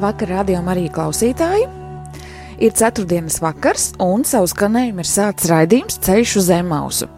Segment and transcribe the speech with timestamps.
[0.00, 1.66] Labvakar, rādījumam, arī klausītāji!
[2.64, 7.08] Ir ceturtdienas vakars, un savu skanējumu ir sācis raidījums Ceļš uz Zemausu.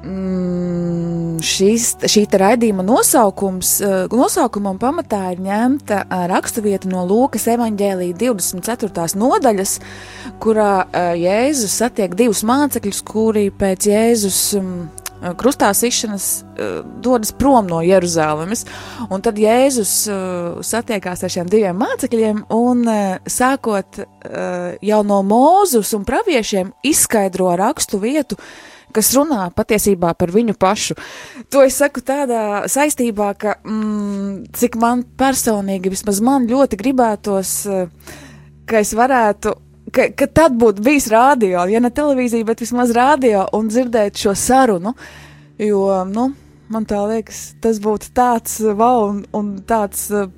[0.00, 8.16] Mm, šīs, šī raidījuma nosaukums, eh, nosaukumam pamatā ir ņemta eh, raksturvieta no Lūkas evanģēlīja
[8.24, 9.12] 24.
[9.20, 9.76] nodaļas,
[10.40, 15.01] kurā eh, Jēzus satiek divus mācekļus, kuri pēc Jēzus mm,
[15.38, 18.64] krustā sišanas uh, dodas prom no Jeruzalemes.
[19.10, 22.84] Un tad Jēzus uh, satiekās ar šiem diviem mācekļiem un
[23.30, 24.02] sākot
[24.82, 28.36] jau no mūzus un praviešiem izskaidro rakstu vietu,
[28.94, 30.96] kas runā patiesībā par viņu pašu.
[31.52, 37.54] To es saku tādā saistībā, ka mm, cik man personīgi, vismaz man ļoti gribētos,
[38.68, 39.56] ka es varētu
[39.94, 44.34] ka, ka tad būtu bijis rādio, ja ne televīzija, bet vismaz rādio un dzirdēt šo
[44.38, 44.94] sarunu.
[45.62, 46.30] Jo, nu,
[46.72, 50.30] man tā liekas, tas būtu tāds wow un, un tāds uh,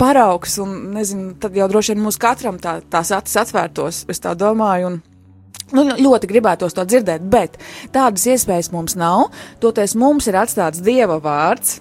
[0.00, 4.36] paraugs, un nezinu, tad jau droši vien mums katram tā, tās acis atvērtos, es tā
[4.38, 4.94] domāju.
[4.94, 5.00] Un,
[5.76, 7.54] Nu, ļoti gribētos to dzirdēt, bet
[7.94, 9.28] tādas iespējas mums nav.
[9.62, 11.78] Toties mums ir atstāts Dieva vārds,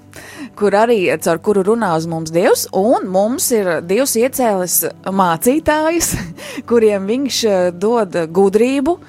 [0.60, 4.80] kur arī caur kuru runā uz mums Dievs, un mums ir Dievs iecēlis
[5.10, 6.14] mācītājus,
[6.70, 9.00] kuriem viņš eh, dod gudrību,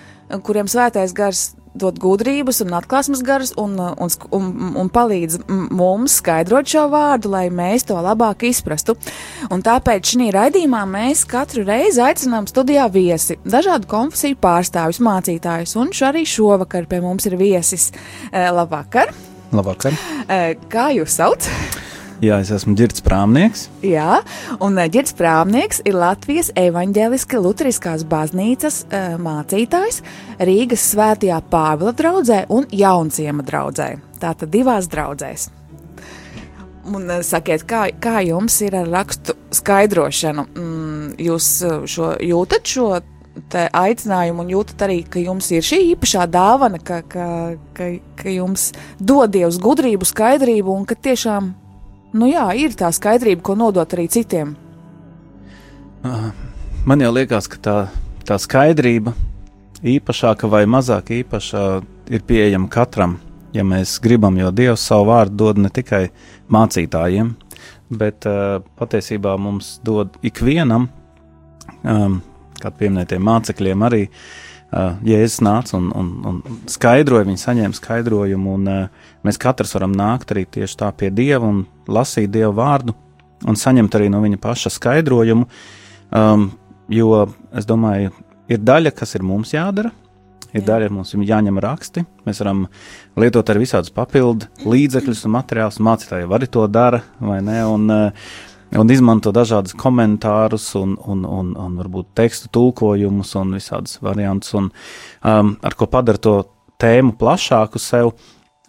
[0.47, 4.49] kuriem svētais gars dod gudrības un atklāsmes garas un, un, un,
[4.81, 8.97] un palīdz mums skaidrot šo vārdu, lai mēs to labāk izprastu.
[9.53, 15.95] Un tāpēc šī raidījumā mēs katru reizi aicinām studijā viesi, dažādu konfesiju pārstāvjus, mācītājus, un
[15.95, 17.91] šo arī šovakar pie mums ir viesis.
[18.33, 19.15] Eh, labvakar!
[19.55, 19.97] Labvakar!
[20.29, 21.51] Eh, kā jūs sauc?
[22.21, 23.63] Jā, es esmu Girts Prāmnieks.
[23.81, 24.19] Jā,
[24.61, 30.03] un eh, Girts Prāmnieks ir Latvijas evaņģēliska Lutheriskās baznīcas uh, mācītājs
[30.45, 33.95] Rīgas svētajā Pāvila draudzē un Jaunciema draudzē.
[34.21, 35.47] Tātad divās draudzēs.
[36.93, 40.45] Un uh, sakiet, kā, kā jums ir ar rakstu skaidrošanu?
[40.53, 41.49] Mm, jūs
[41.89, 42.91] šo jūtat šo
[43.57, 47.31] aicinājumu un jūtat arī, ka jums ir šī īpašā dāvana, ka, ka,
[47.73, 51.55] ka, ka jums dod Dievs gudrību, skaidrību un ka tiešām
[52.13, 54.55] nu jā, ir tā skaidrība, ko nodot arī citiem.
[56.87, 57.77] Man jau liekas, ka tā,
[58.27, 59.13] tā skaidrība,
[59.85, 61.65] īpašāka vai mazāk īpaša,
[62.11, 63.19] ir pieejama katram,
[63.53, 66.07] ja mēs gribam, jo Dievs savu vārdu dod ne tikai
[66.51, 67.35] mācītājiem,
[68.01, 70.89] bet uh, patiesībā mums dod ikvienam,
[71.85, 72.21] um,
[72.61, 78.69] kā pieminētiem mācekļiem, arī uh, Jēzus nāca un, un, un skaidroja, viņi saņēma skaidrojumu, un
[78.71, 82.95] uh, mēs katrs varam nākt arī tieši tā pie Dieva un lasīt Dieva vārdu
[83.49, 85.49] un saņemt arī no viņa paša skaidrojumu.
[86.15, 86.51] Um,
[86.91, 87.25] jo
[87.57, 88.13] es domāju,
[88.51, 89.93] ir daļa, kas ir mums jādara.
[90.51, 92.03] Ir daļa, mums ir jāņem raksti.
[92.27, 92.65] Mēs varam
[93.23, 95.79] lietot arī visādus papildu līdzekļus un materiālus.
[95.87, 97.61] Mācītāji arī to dara, vai ne?
[97.71, 98.33] Un, uh,
[98.79, 104.71] un izmanto dažādus komentārus, un, un, un, un varbūt tekstu tulkojumus un visādus variantus, un,
[105.27, 106.37] um, ar ko padara to
[106.81, 108.15] tēmu plašāku sev.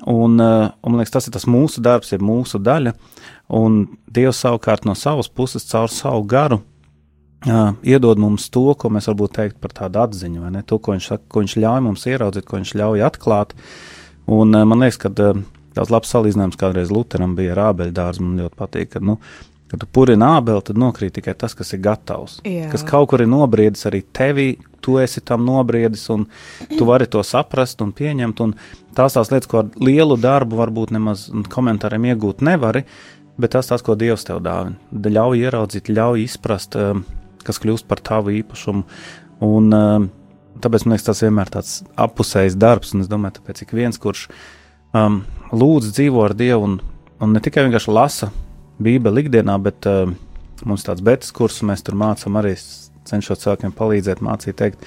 [0.02, 2.96] Un, uh, un man liekas, tas ir tas mūsu darbs, ir mūsu daļa.
[3.54, 6.58] Un Dievs savukārt no savas puses, caur savu garu,
[7.46, 10.66] uh, iedod mums to, ko mēs varbūt teikt par tādu atziņu, vai ne?
[10.66, 13.54] To, ko viņš, saka, ko viņš ļauj mums ieraudzīt, ko viņš ļauj atklāt.
[14.32, 15.44] Un uh, man liekas, ka uh,
[15.78, 18.26] tāds labs salīdzinājums kādreiz Lutheram bija ar ābeļdārzu.
[18.26, 19.20] Man ļoti patīk, ka, nu,
[19.72, 22.42] kad tu purini ābeli, tad nokrīt tikai tas, kas ir gatavs.
[22.44, 22.68] Jā.
[22.74, 24.50] Kas kaut kur ir nobriedis arī tevī,
[24.84, 26.26] tu esi tam nobriedis, un
[26.74, 28.44] tu vari to saprast un pieņemt.
[28.44, 28.56] Un
[28.98, 32.84] tās tās lietas, ko ar lielu darbu varbūt nemaz komentāriem iegūt nevari,
[33.40, 34.76] bet tas tas, ko Dievs tev dāvina.
[34.92, 37.06] Ļauj ieraudzīt, ļauj izprast, um,
[37.48, 38.84] kas kļūst par tavu īpašumu.
[39.48, 40.12] Un, um,
[40.60, 44.02] tāpēc man liekas, tas vienmēr ir tāds apusējs darbs, un es domāju, tāpēc ik viens,
[44.02, 44.28] kurš
[44.92, 45.22] um,
[45.56, 46.80] lūdz dzīvo ar Dievu un,
[47.24, 48.34] un ne tikai vienkārši lasa
[48.84, 50.16] Bībeli ikdienā, bet um,
[50.66, 52.56] mums tāds betas kurs, mēs tur mācām arī
[53.10, 54.86] cenšos cilvēkiem palīdzēt, mācīt, teikt,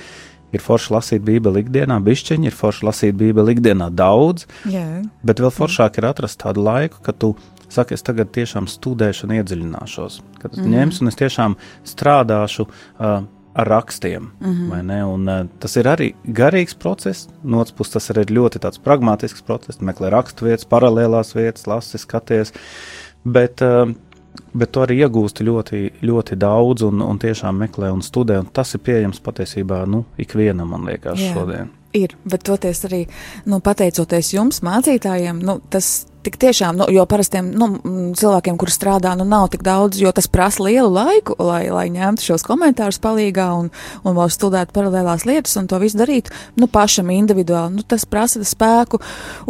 [0.54, 5.02] ir forši lasīt Bībeli ikdienā, bišķiņi, ir forši lasīt Bībeli ikdienā daudz, Jā.
[5.26, 7.34] bet vēl foršāk ir atrast tādu laiku, kad tu
[7.72, 10.20] saka, es tagad tiešām studēšu un iedziļināšos.
[10.38, 10.74] Kad es mm -hmm.
[10.78, 13.24] ņemšu un es tiešām strādāšu uh,
[13.54, 14.30] ar rakstiem.
[14.40, 15.02] Mm -hmm.
[15.04, 19.80] un, uh, tas ir arī garīgs process, no otras puses tas ir ļoti pragmatisks process.
[19.80, 22.50] Meklē rakstu vietas, paralēlās vietas, lasi, skaties.
[22.50, 23.03] Uh,
[24.54, 28.40] bet tu arī iegūsti ļoti, ļoti daudz un, un tiešām meklē un studē.
[28.44, 31.32] Un tas ir pieejams patiesībā nu, ikvienam, man liekas, Jā.
[31.36, 31.72] šodien.
[31.94, 33.04] Ir, bet toties arī
[33.46, 37.68] nu, pateicoties jums, mācītājiem, nu, tas tik tiešām, nu, jo parastiem nu,
[38.16, 42.24] cilvēkiem, kuri strādā, nu, nav tik daudz, jo tas prasa lielu laiku, lai, lai ņemtu
[42.24, 43.70] šos komentārus palīgā un,
[44.02, 47.76] un vēl studētu paralēlās lietas un to visu darītu, nu, pašam individuāli.
[47.78, 49.00] Nu, tas prasa spēku,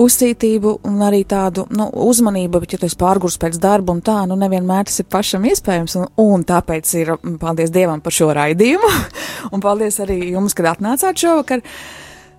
[0.00, 4.20] uzcītību un arī tādu, nu, uzmanību, bet, ja tu esi pārgurs pēc darba un tā,
[4.30, 8.92] nu, nevienmēr tas ir pašam iespējams, un, un tāpēc ir, paldies Dievam par šo raidījumu,
[9.54, 11.64] un paldies arī jums, kad atnācāt šovakar.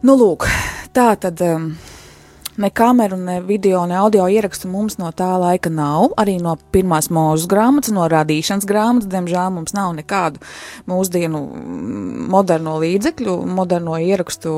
[0.05, 0.45] Nu, lūk,
[0.93, 1.41] tā tad.
[1.41, 1.75] Um,
[2.57, 6.13] Ne kameru, ne video, ne audio ierakstu mums no tā laika nav.
[6.21, 10.39] Arī no pirmās mūža grāmatas, no radīšanas grāmatas, diemžēl mums nav nekādu
[10.87, 14.55] mūsdienu mm, moderno līdzekļu, moderno ierakstu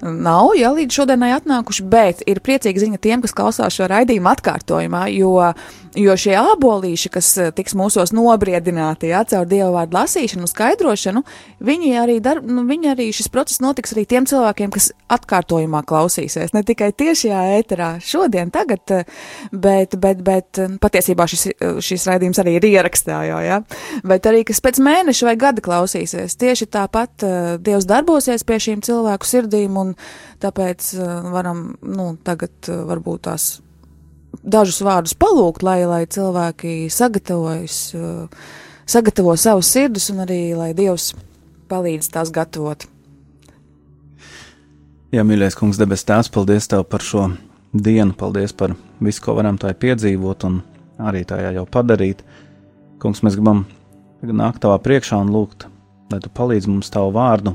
[0.00, 5.08] nav, ja līdz šodienai atnākuši, bet ir priecīga ziņa tiem, kas klausās šo raidījumu atkārtojumā,
[5.12, 5.36] jo
[5.96, 11.22] Jo šie abolīši, kas eh, tiks mūsos nobriedināti jā, caur dievu vārdu lasīšanu skaidrošanu,
[11.64, 16.52] viņi arī, dar, nu, viņi arī šis process notiks arī tiem cilvēkiem, kas atkārtojumā klausīsies.
[16.52, 16.90] Ne tikai
[17.26, 19.04] tiešajā ēterā šodien, tagad, eh,
[19.52, 21.48] bet, bet, bet eh, patiesībā šis,
[21.82, 23.60] šis raidījums arī ir ierakstā jau, jā,
[24.06, 26.36] bet arī, kas pēc mēneša vai gada klausīsies.
[26.38, 27.26] Tieši tāpat
[27.62, 29.94] Dievs darbosies pie šīm cilvēku sirdīm un
[30.42, 30.94] tāpēc
[31.32, 33.46] varam, nu, tagad varbūt tās
[34.42, 37.78] dažus vārdus palūgt, lai, lai cilvēki sagatavojas,
[38.86, 41.14] sagatavo savus sirdus un arī, lai Dievs
[41.70, 42.86] palīdz tās gatavot.
[45.16, 47.22] Jā, mīļais kungs, debes tēvs, paldies tev par šo
[47.72, 50.58] dienu, paldies par visu, ko varam tajā piedzīvot un
[51.00, 52.20] arī tajā jau padarīt.
[53.00, 53.62] Kungs, mēs gribam
[54.20, 55.64] nākt tavā priekšā un lūgt,
[56.12, 57.54] lai tu palīdzi mums tavu vārdu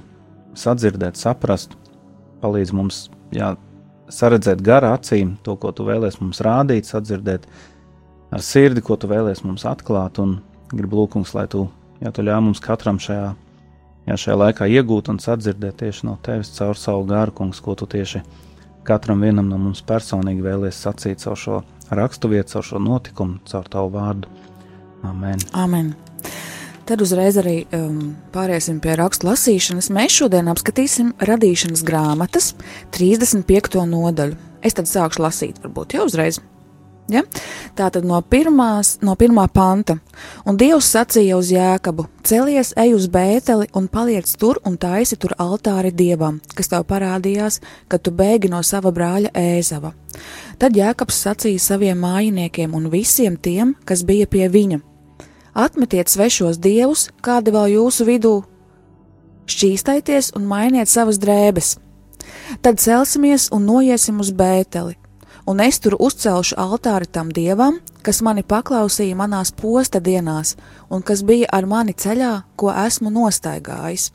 [0.58, 1.76] sadzirdēt, saprast,
[2.42, 3.04] palīdzi mums,
[3.36, 3.52] jā,
[4.10, 7.46] saredzēt garā acīm to, ko tu vēlēs mums rādīt, sadzirdēt
[8.34, 10.18] ar sirdi, ko tu vēlēs mums atklāt.
[10.24, 10.40] Un
[10.74, 11.68] gribu lūkums, lai tu,
[12.02, 13.36] ja tu ļauj mums katram šajā,
[14.08, 17.88] ja šajā laikā iegūt un sadzirdēt tieši no tevis caur savu garu, kungs, ko tu
[17.90, 18.24] tieši
[18.88, 23.68] katram vienam no mums personīgi vēlēs sacīt caur šo rakstu vietu, caur šo notikumu, caur
[23.70, 24.32] tavu vārdu.
[25.06, 25.42] Amen.
[25.58, 25.94] Amen.
[26.86, 29.92] Tad uzreiz arī um, pāriesim pie rakstu lasīšanas.
[29.94, 32.52] Mēs šodien apskatīsim radīšanas grāmatas
[32.98, 33.86] 35.
[33.88, 34.36] nodaļu.
[34.62, 36.42] Es tad sākšu lasīt, varbūt jau uzreiz.
[37.12, 37.26] Ja?
[37.76, 39.98] Tā tad no, pirmās, no pirmā panta.
[40.48, 45.36] Un Dievs sacīja uz Jēkabu: Celies, ej uz Bēteli un paliec tur un taisi tur
[45.36, 47.60] altāri dievam, kas tev parādījās,
[47.92, 49.92] kad tu bēgi no sava brāļa Ēzava.
[50.62, 54.80] Tad Jēkabs sacīja saviem mājiniekiem un visiem tiem, kas bija pie viņa:
[55.52, 58.36] Atmetiet svešos dievus, kādi vēl jūsu vidū,
[59.52, 61.76] šķīstaities un mainiet savas drēbes.
[62.64, 64.96] Tad celsimies un noiesim uz Bēteli,
[65.46, 70.56] un es tur uzcelšu altāri tam dievam, kas mani paklausīja manās posta dienās,
[70.90, 74.12] un kas bija ar mani ceļā, ko esmu nostaigājis.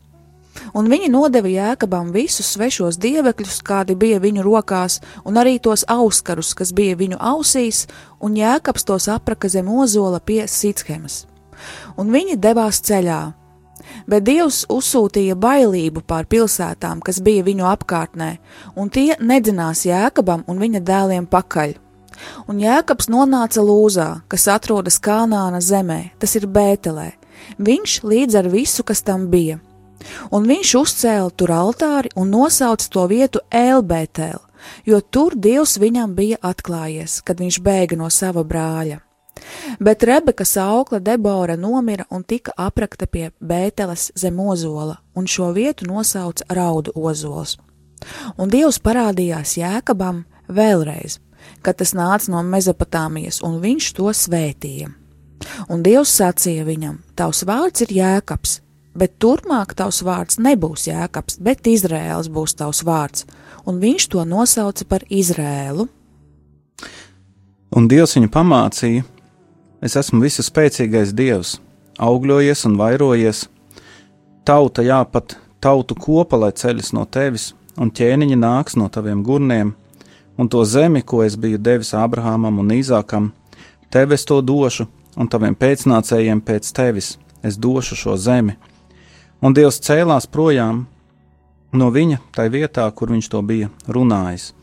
[0.73, 6.55] Un viņi nodeva jēkabam visus svešos dievekļus, kādi bija viņu rokās, un arī tos auskarus,
[6.57, 7.85] kas bija viņu ausīs,
[8.21, 11.27] un jēkabs tos apraka zem ozola pie Sītshemas.
[11.97, 13.21] Un viņi devās ceļā.
[14.07, 18.31] Bet Dievs uzsūtīja bailību pār pilsētām, kas bija viņu apkārtnē,
[18.79, 21.75] un tie nedzinās jēkabam un viņa dēliem pakaļ.
[22.49, 27.11] Un jēkabs nonāca Lūzā, kas atrodas Kānāna zemē, tas ir Bētelē,
[27.59, 29.59] viņš līdz ar visu, kas tam bija
[30.31, 34.39] un viņš uzcēla tur altāri un nosauca to vietu Elbētēl,
[34.89, 39.01] jo tur Dievs viņam bija atklājies, kad viņš bēga no sava brāļa.
[39.81, 45.87] Bet Rebekas aukla Debora nomira un tika aprakta pie Bēteles zem ozola, un šo vietu
[45.87, 47.57] nosauca Raudu ozols.
[48.39, 51.19] Un Dievs parādījās Jēkabam vēlreiz,
[51.63, 54.93] kad tas nāca no Mezopotāmijas, un viņš to svētīja.
[55.69, 58.61] Un Dievs sacīja viņam: Tavs vārds ir Jēkabs,
[58.97, 63.27] bet turpmāk tavs vārds nebūs Jēkabs, bet Izrēls būs tavs vārds,
[63.69, 65.89] un viņš to nosauca par Izrēlu.
[67.77, 69.05] Un Dievs viņu pamācīja:
[69.85, 71.57] Es esmu visu spēcīgais Dievs,
[72.01, 73.43] augļojies un vairojies,
[74.49, 79.75] tauta jāpat tautu kopa, lai ceļas no tevis, un ķēniņi nāks no taviem gurniem,
[80.41, 83.31] un to zemi, ko es biju devis Abrahamam un Īzākam,
[83.93, 88.57] tev es to došu, un taviem pēcnācējiem pēc tevis es došu šo zemi.
[89.45, 90.87] Un Dievs cēlās projām
[91.77, 94.55] no viņa tai vietā, kur viņš to bija runājis.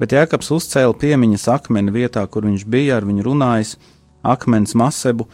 [0.00, 3.76] Bet Jēkabs uzcēla piemiņas akmeni vietā, kur viņš bija ar viņu runājis,
[4.24, 5.28] akmens masebu,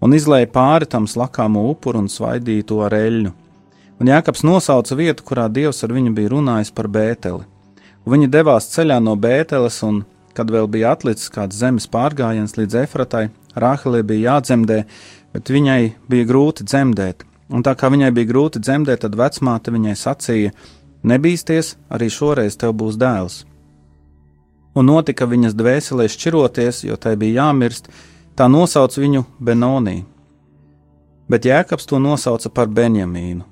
[0.00, 3.32] un izlēja pāri tam slakāmo upuru un svaidīja to ar eļļu.
[3.96, 7.46] Un Jēkabs nosauca vietu, kurā Dievs ar viņu bija runājis par Bēteli.
[8.04, 10.02] Un viņi devās ceļā no Bēteles, un,
[10.36, 14.82] kad vēl bija atlicis kāds zemes pārgājiens līdz Efratai, Rāhelē bija jādzemdē,
[15.32, 15.80] bet viņai
[16.12, 17.24] bija grūti dzemdēt.
[17.48, 20.52] Un tā kā viņai bija grūti dzemdēt, tad vecmāte viņai sacīja:
[21.06, 23.44] Nebīsties, arī šoreiz tev būs dēls.
[24.76, 27.88] Un notika viņas dvēselē šķiroties, jo tai bija jāmirst,
[28.36, 30.04] tā nosauc viņu Benonī.
[31.26, 33.42] Bet Jēkabs to nosauca par Benjamīnu,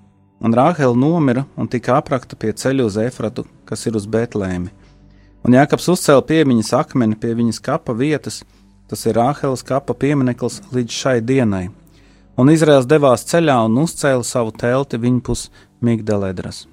[0.41, 4.71] un Rāhela nomira un tika aprakta pie ceļa uz Efratu, kas ir uz Betlēmi.
[5.45, 8.45] Un Jēkabs uzcēla piemiņas akmeni pie viņas kapa vietas,
[8.87, 11.67] tas ir Rāhelas kapa piemineklis līdz šai dienai
[12.37, 15.49] un Izraels devās ceļā un uzcēla savu telti viņpus
[15.85, 16.65] Migdaledras.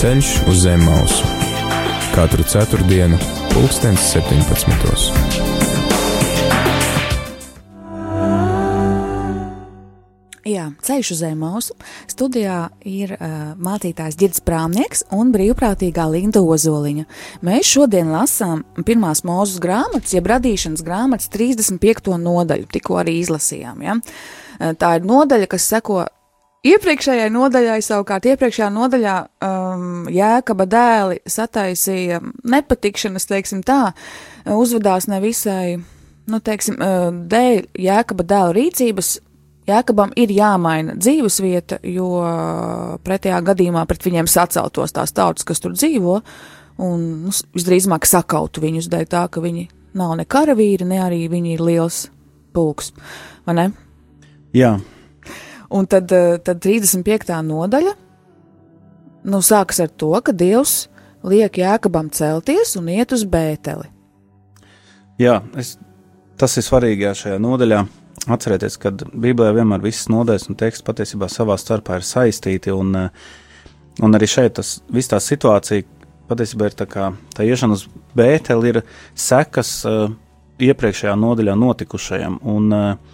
[0.00, 1.26] Ceļš uz zem mausu
[2.14, 3.18] katru ceturtdienu,
[3.50, 4.70] pulkstens 17.
[10.48, 11.76] Jā, ceļš uz Zemausu.
[12.08, 17.04] Studijā ir uh, mācītājs Girds Prāmnieks un brīvprātīgā Linda Ozoliņa.
[17.44, 22.16] Mēs šodien lasām pirmās mūzes grāmatas, jeb radīšanas grāmatas 35.
[22.24, 23.84] nodaļu, tikko arī izlasījām.
[23.84, 23.98] Ja?
[24.00, 26.06] Uh, tā ir nodaļa, kas seko
[26.60, 29.14] Iepriekšējai nodaļai savukārt, iepriekšējā nodaļā
[29.46, 33.94] um, Jēkaba dēli sataisīja nepatikšanas, teiksim tā,
[34.44, 35.78] uzvedās nevisai,
[36.28, 39.14] nu, teiksim, uh, dēļ Jēkaba dēla rīcības
[39.70, 42.08] Jēkabam ir jāmaina dzīves vieta, jo
[43.04, 46.20] pretējā gadījumā pret viņiem saceltos tās tautas, kas tur dzīvo,
[46.80, 49.68] un nu, visdrīzāk sakautu viņus dēļ tā, ka viņi
[50.00, 52.06] nav ne karavīri, ne arī viņi ir liels
[52.56, 52.92] pulks,
[53.46, 53.68] vai ne?
[54.56, 54.78] Jā.
[55.70, 57.42] Un tad, eh, tad 35.
[57.46, 57.94] nodaļa,
[59.30, 60.88] nu, sākas ar to, ka Dievs
[61.22, 63.86] liek Jēkabam celties un iet uz bēteli.
[65.20, 65.76] Jā, es,
[66.40, 67.84] tas ir svarīgā šajā nodaļā
[68.28, 73.08] Atcerieties, ka Bībelē vienmēr visas nodaļas un teksts patiesībā savā starpā ir saistīti, un, eh,
[74.02, 75.86] un arī šeit tas viss tā situācija
[76.30, 77.86] patiesībā ir tā kā tā iešana uz
[78.16, 78.82] Bēteli ir
[79.18, 80.10] sekas uh,
[80.60, 83.09] iepriekšējā nodaļā notikušajam, un uh,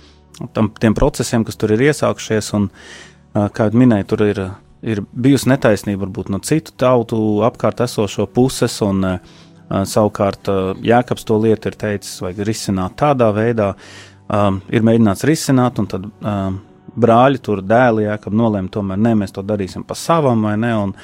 [0.57, 4.43] tam, tiem procesiem, kas tur ir iesākušies, un, uh, kā jau minēju, tur ir,
[4.87, 11.27] ir bijusi netaisnība varbūt no citu tautu apkārt esošo puses, un uh, savukārt uh, Jēkabs
[11.27, 16.07] to lietu ir teicis, vajag risināt tādā veidā, uh, um, ir mēģināts risināt, un tad
[16.07, 16.59] um,
[16.97, 20.73] brāļi tur dēli, jā, kad nolēma tomēr, nē, mēs to darīsim pa savam vai ne,
[20.87, 20.95] un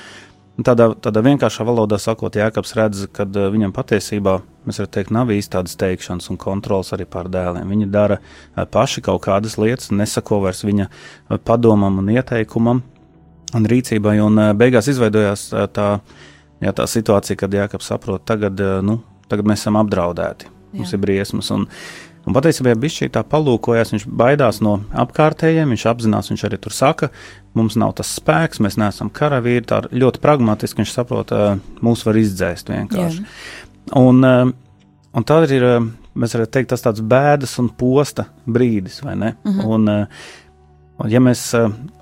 [0.60, 5.78] tādā, tādā vienkāršā valodā sakot, Jēkabs redz, ka uh, viņam patiesībā, teikt, nav īsti tādas
[5.80, 7.70] teikšanas un kontrols arī pār dēliem.
[7.72, 12.82] Viņi dara uh, paši kaut kādas lietas, nesako vairs viņa uh, padomam un ieteikumam
[13.56, 15.88] un rīcībai, un uh, beigās izveidojās uh, tā,
[16.62, 19.00] jā, tā situācija, kad Jēkabs saprot, tagad, uh, nu,
[19.32, 20.80] tagad mēs esam apdraudēti, jā.
[20.80, 21.68] mums ir briesmas, un
[22.22, 27.08] Un patiesībā viņš tā palūkojas, viņš baidās no apkārtējiem, viņš apzinās, viņš arī tur saka,
[27.58, 31.34] mums nav tas spēks, mēs neesam karavīri, tā ļoti pragmatiski viņš saprot,
[31.82, 33.24] mūs var izdzēst vienkārši.
[33.24, 33.98] Jā.
[33.98, 35.66] Un, un tad ir,
[36.14, 39.34] mēs varētu teikt, tas tāds bēdas un posta brīdis, vai ne?
[39.42, 39.66] -hmm.
[39.66, 41.48] un, ja mēs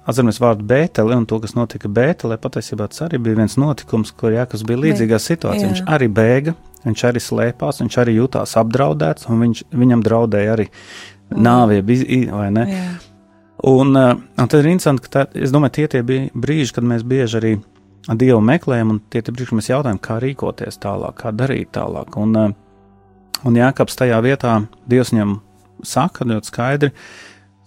[0.05, 4.35] atceramies vārdu Bēteli un to, kas notika Bētelē, patiesībā tas arī bija viens notikums, kur
[4.35, 5.71] Jākas bija līdzīgā situācijā.
[5.71, 6.55] Viņš arī bēga
[6.87, 10.71] Viņš arī slēpās, viņš arī jutās apdraudēts, un viņš, viņam draudēja arī?
[12.71, 12.87] Jā.
[13.71, 17.05] Un, uh, un tad ir interesanti, ka tā, domāju, tie, tie bija brīži, kad mēs
[17.07, 17.53] bieži arī
[18.17, 22.17] Dievu meklējam, un tie ir brīži, kad mēs jautājam, kā rīkoties tālāk, kā darīt tālāk.
[22.17, 24.57] Un, uh, un Jākaps tajā vietā
[24.89, 25.37] Dievs viņam
[25.85, 26.91] saka ļoti skaidri,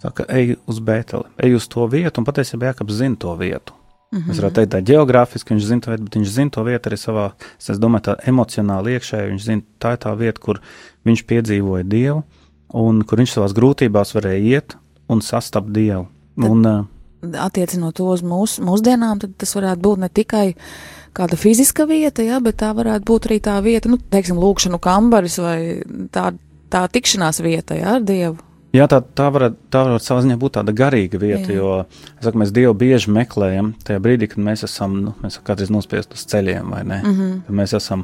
[0.02, 3.78] saka, ej uz Bēteli, ej uz to vietu, un patiesībā Jākaps zina to vietu.
[4.12, 4.30] Mm -hmm.
[4.30, 6.96] Es varētu teikt, tā geogrāfiski viņš zina to vietu, bet viņš zina to vietu arī
[6.96, 9.30] savā, es domāju, tā emocionāli iekšēji.
[9.30, 10.60] Viņš zina, tā ir tā vieta, kur
[11.04, 12.22] viņš piedzīvoja Dievu
[12.74, 14.76] un kur viņš savās grūtībās varēja iet
[15.08, 16.06] un sastapt Dievu.
[16.36, 16.86] Tad, un,
[17.32, 20.46] attiecinot to uz mūs, mūsdienām, tad tas varētu būt ne tikai
[21.14, 25.38] kāda fiziska vieta, ja, bet tā varētu būt arī tā vieta, nu, teiksim, lūkšanu kambaris
[25.42, 25.58] vai
[26.14, 26.32] tā,
[26.72, 28.38] tā tikšanās vieta, ja, ar Dievu.
[28.74, 31.58] Jā, tā, tā var, tā var savā ziņā būt tāda garīga vieta, Jā.
[31.60, 36.16] jo saku, mēs Dievu bieži meklējam tajā brīdī, kad mēs esam nu, mēs kādreiz nospiest
[36.16, 36.98] uz ceļiem, vai ne?
[37.04, 37.36] Mm -hmm.
[37.46, 38.02] Kad mēs esam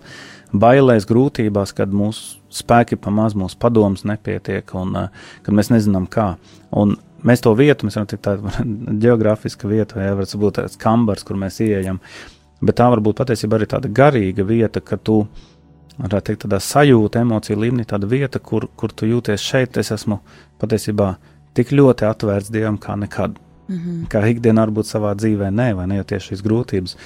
[0.53, 5.09] bailēs, grūtībās, kad mūsu spēki pamaz, mūsu padoms nepietiek un uh,
[5.43, 6.37] kad mēs nezinām kā.
[6.71, 8.65] Un mēs to vietu, mēs varam teikt, tāda
[9.05, 11.99] geogrāfiska vieta, vai var būt tāds kambars, kur mēs ieejam,
[12.63, 15.27] bet tā var būt patiesībā arī tāda garīga vieta, ka tu
[16.01, 19.79] varētu teikt, tādā sajūta, emocija līmenī, tāda vieta, kur, kur tu jūties šeit.
[19.81, 20.21] Es esmu
[20.61, 21.15] patiesībā
[21.55, 23.39] tik ļoti atvērts Dievam kā nekad.
[23.69, 24.07] Mm -hmm.
[24.11, 26.97] Kā ikdienā varbūt savā dzīvē, nē, vai ne, jo tieši šīs grūtības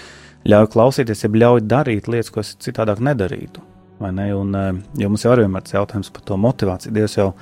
[0.45, 3.61] ļauj klausīties, ja ļauj darīt lietas, ko es citādāk nedarītu.
[4.01, 4.35] Ne?
[4.35, 6.93] Un, eh, jo mums jau ir vienmēr jautājums par to motivāciju.
[6.93, 7.33] Dievs jau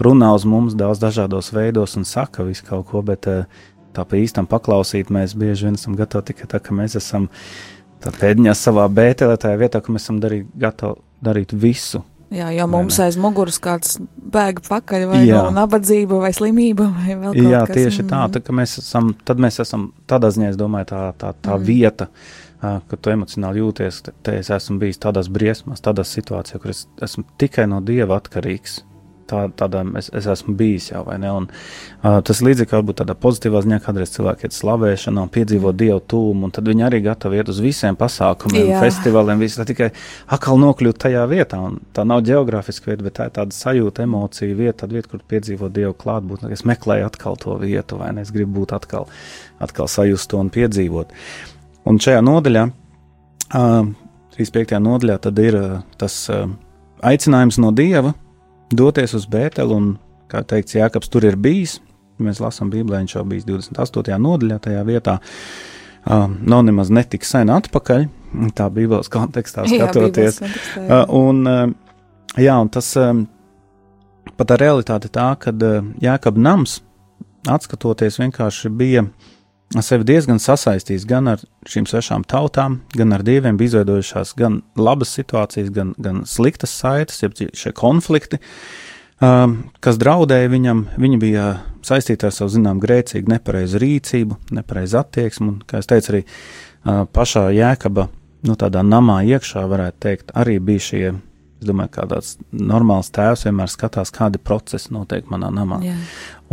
[0.00, 3.44] runā uz mums daudz dažādos veidos un saka visu kaut ko, bet, eh,
[3.94, 7.28] tā pa īstam paklausīt, mēs bieži vien esam gatavi tikai tā, ka mēs esam
[8.04, 12.02] tā pēdiņās savā bētelē, tajā vietā, ka mēs esam darīt, gatavi darīt visu.
[12.30, 13.96] Jā, jo mums aiz muguras kāds
[14.30, 15.40] bēg pakaļ, vai Jā.
[15.42, 17.80] no nabadzība, vai slimība, vai vēl kaut Jā, kas.
[17.80, 21.32] tieši tā, tā, ka mēs esam, tad mēs esam, tādā ziņā, es domāju, tā, tā,
[21.34, 21.64] tā mm.
[21.66, 22.06] vieta,
[22.60, 26.84] ka tu emocionāli jūties, te, te es esmu bijis tādās briesmās, tādās situācijās, kur es
[27.02, 28.84] esmu tikai no Dieva atkarīgs
[29.30, 31.30] tā, tādā es, es esmu bijis jau, vai ne?
[31.40, 31.46] Un,
[32.02, 36.48] uh, tas līdzīgi varbūt tādā pozitīvā ziņā, kādreiz cilvēki iet slavēšanā un piedzīvo dievu tūmu,
[36.48, 38.80] un tad viņi arī gatavi iet uz visiem pasākumiem, Jā.
[38.84, 39.90] festivāliem, visi, lai tikai
[40.36, 41.60] atkal nokļūtu tajā vietā.
[41.70, 45.24] Un tā nav geogrāfiska vieta, bet tā ir tāda sajūta, emocija vieta, tāda vieta, kur
[45.30, 46.52] piedzīvo dievu klātbūtni.
[46.54, 48.26] Es meklēju atkal to vietu, vai ne?
[48.26, 49.08] Es gribu būt atkal,
[49.62, 51.14] atkal sajust to un piedzīvot.
[51.88, 52.66] Un šajā nodaļā,
[53.54, 53.92] uh,
[54.36, 54.80] 35.
[54.84, 56.48] nodaļā, tad ir uh, tas uh,
[57.06, 58.14] aicinājums no dieva
[58.76, 59.92] doties uz Bēteli, un,
[60.30, 61.78] kā teikts, Jēkabs tur ir bijis.
[62.20, 64.18] Mēs lasām Bībelē, viņš jau bijis 28.
[64.20, 65.18] nodaļā tajā vietā.
[66.00, 68.06] Uh, nav nemaz netik sen atpakaļ,
[68.56, 70.40] tā Bībeles kontekstā skatoties.
[70.40, 71.00] Jā, kontekstā, jā.
[71.00, 73.24] Uh, un, uh, jā, un tas um,
[74.36, 76.78] pat tā realitāte tā, ka uh, Jēkab nams,
[77.48, 79.29] atskatoties, vienkārši bija uh,
[79.78, 85.12] sevi diezgan sasaistījis gan ar šīm svešām tautām, gan ar dieviem, bija izveidojušās gan labas
[85.14, 88.40] situācijas, gan, gan sliktas saites, jeb šie konflikti,
[89.22, 90.84] um, kas draudēja viņam.
[90.98, 91.46] Viņi bija
[91.86, 97.04] saistīti ar savu, zinām, grēcīgu, nepareizu rīcību, nepareizu attieksmi, un, kā es teicu, arī uh,
[97.14, 98.08] pašā jēkaba,
[98.50, 101.04] nu, tādā namā iekšā, varētu teikt, arī bija šie
[101.60, 105.82] Es domāju, ka tāds normāls tēvs vienmēr skatās, kādi procesi notiek manā namā.
[105.84, 105.96] Jā.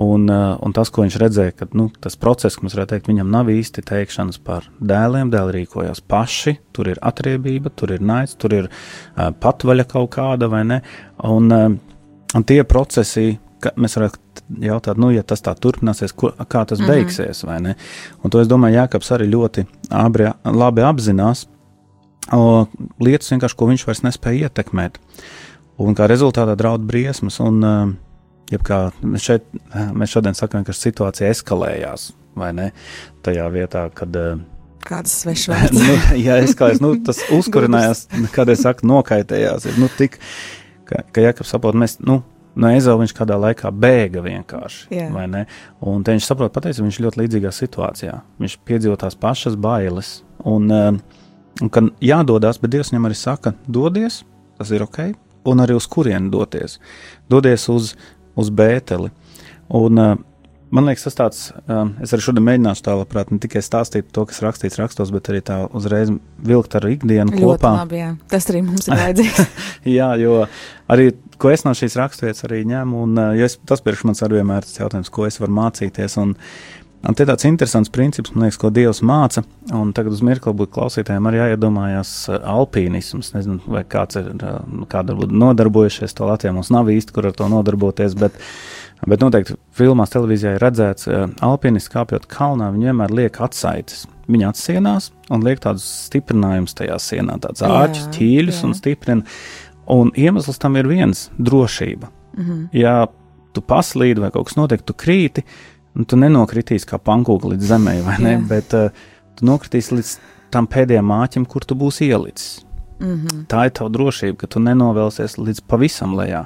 [0.04, 3.32] Un, uh, un tas, ko viņš redzēja, ka nu, tas process, kas varētu teikt, viņam
[3.32, 8.58] nav īsti teikšanas par dēliem, dēli rīkojās paši, tur ir atriebība, tur ir naids, tur
[8.60, 10.84] ir uh, patvaļa kaut kāda vai ne.
[11.24, 11.72] Un, uh,
[12.36, 13.38] un tie procesi,
[13.80, 16.92] mēs varētu jautāt, nu, ja tas tā turpināsies, ko, kā tas mm -hmm.
[16.92, 17.46] beigsies?
[18.24, 21.48] Un to es domāju, Jākaps arī ļoti abri, labi apzinās
[22.34, 25.00] lietas, ko viņš vairs nespēja ietekmēt.
[25.78, 27.40] Un kā rezultātā draud briesmas.
[27.44, 27.62] Un,
[28.48, 29.48] Jebkā, mēs, šeit,
[29.92, 32.70] mēs šodien sakām, ka situācija eskalējās, vai ne?
[33.26, 34.16] Tajā vietā, kad.
[34.88, 35.76] Kādas svešvārds?
[35.76, 39.68] nu, jā, eskalējās, nu, tas uzkurinājās, kad es saku, nokaitējās.
[39.68, 40.16] Ir, nu, tik,
[40.88, 42.22] ka, ka Jakobs saprot, mēs, nu,
[42.56, 44.88] no Ezau viņš kādā laikā bēga vienkārši.
[44.96, 45.12] Yeah.
[45.12, 45.44] Vai ne?
[45.84, 48.16] Un viņš saprot, pateicis, viņš ļoti līdzīgā situācijā.
[48.40, 50.22] Viņš piedzīvo tās pašas bailes.
[50.48, 51.17] Un, uh,
[51.64, 54.22] Un ka jādodas, bet Dievs viņam arī saka, dodies,
[54.60, 55.12] tas ir ok,
[55.50, 56.78] un arī uz kurieni doties.
[57.32, 57.94] Dodies uz,
[58.38, 59.10] uz Bēteli.
[59.78, 60.14] Un, uh,
[60.70, 64.28] man liekas, tas tāds, uh, es arī šodien mēģināšu tā labprāt ne tikai stāstīt to,
[64.30, 66.14] kas rakstīts rakstos, bet arī tā uzreiz
[66.46, 67.74] vilkt ar ikdienu Ļoti kopā.
[67.82, 68.14] Labi, jā.
[68.30, 69.62] Tas arī mums ir vajadzīgs.
[69.98, 70.40] jā, jo
[70.94, 71.10] arī,
[71.42, 74.62] ko es no šīs raksturvietas arī ņemu, un uh, es, tas priekš manis arī vienmēr
[74.62, 76.20] ir tas jautājums, ko es varu mācīties.
[76.22, 79.44] Un, uh, Un te tāds interesants princips, man liekas, ko Dievs māca,
[79.76, 83.30] un tagad uz mirkli būtu klausītājiem arī jāiedomājās uh, alpīnisms.
[83.36, 84.58] Nezinu, vai kāds ir, uh,
[84.90, 88.40] kāda varbūt nodarbojušies to Latvijā, mums nav īsti, kur ar to nodarboties, bet,
[89.06, 94.08] bet noteikti filmās televīzijā ir redzēts, uh, alpīnists kāpjot kalnā, viņi vienmēr liek atsaites.
[94.28, 99.38] Viņi atsienās un liek tādus stiprinājumus tajā sienā, tādus āķus, ķīļus un stiprina.
[99.94, 102.10] Un iemesls tam ir viens- drošība.
[102.36, 102.68] Mhm.
[102.74, 103.06] Ja
[103.54, 105.46] tu paslīdi vai kaut kas notiek, tu krīti,
[105.98, 108.34] nu, tu nenokritīs kā pankūka līdz zemē, vai ne?
[108.38, 108.44] Jā.
[108.52, 109.06] Bet uh,
[109.38, 110.14] tu nokritīsi līdz
[110.54, 112.62] tam pēdējiem māķim, kur tu būsi ielicis.
[113.00, 113.46] Mm -hmm.
[113.52, 116.46] Tā ir tava drošība, ka tu nenovēlsies līdz pavisam lejā.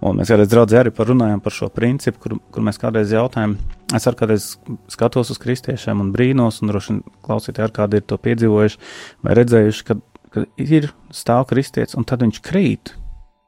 [0.00, 3.56] Un mēs kādreiz draudzē arī parunājām par šo principu, kur, kur mēs kādreiz jautājām,
[3.94, 4.58] es arī kādreiz
[4.92, 8.78] skatos uz kristiešiem un brīnos, un droši vien klausītāji ar kādu ir to piedzīvojuši
[9.22, 9.96] vai redzējuši, ka,
[10.30, 12.92] ka ir stāv kristietis un tad viņš krīt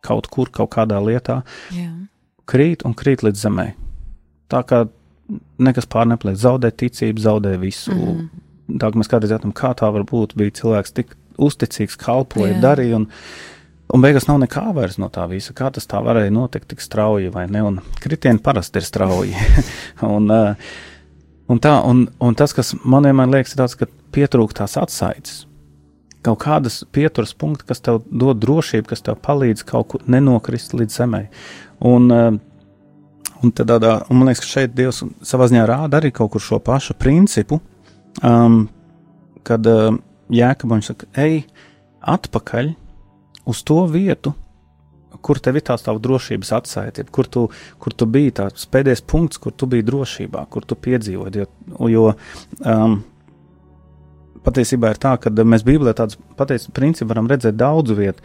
[0.01, 1.42] kaut kur, kaut kādā lietā,
[1.74, 1.90] Jā.
[2.46, 3.74] krīt un krīt līdz zemē.
[4.48, 4.87] Tā kā
[5.59, 7.95] nekas pār nepaliek, zaudē ticību, zaudē visu.
[7.95, 8.79] Mm -hmm.
[8.79, 12.62] Tā kā mēs kādreiz jautājām, kā tā var būt, bija cilvēks tik uzticīgs, kalpoja, yeah.
[12.62, 12.97] darīja.
[12.97, 13.09] Un,
[13.88, 15.55] Un beigās nav nekā vairs no tā visa.
[15.57, 17.62] Kā tas tā varēja notikt tik strauji, vai ne?
[17.64, 19.33] Un kritieni parasti ir strauji.
[20.17, 20.73] un, uh,
[21.49, 25.47] un, tā, un, un tas, kas man vienmēr liekas, ir tas, ka pietrūkst tās atsaites.
[26.21, 31.01] Kaut kādas pieturas punkti, kas tev dod drošību, kas tev palīdz kaut kur nenokrist līdz
[31.01, 31.23] zemē.
[31.88, 32.29] Un, uh,
[33.44, 36.59] Un, tādā, un man liekas, ka šeit Dievs savā ziņā rāda arī kaut kur šo
[36.64, 37.61] pašu principu,
[38.27, 38.64] um,
[39.46, 39.94] kad uh,
[40.35, 41.44] Jēkabs saka, ej
[42.03, 42.72] atpakaļ
[43.48, 44.35] uz to vietu,
[45.22, 47.46] kur tev ir tā tava drošības atsaite, kur tu,
[47.81, 51.42] kur tu biji, tas pēdējais punkts, kur tu biji drošībā, kur tu piedzīvoji.
[51.42, 52.05] Jo, jo
[52.62, 52.98] um,
[54.44, 58.22] patiesībā ir tā, ka mēs Bībelē tādus pateicis principus varam redzēt daudzu vietu.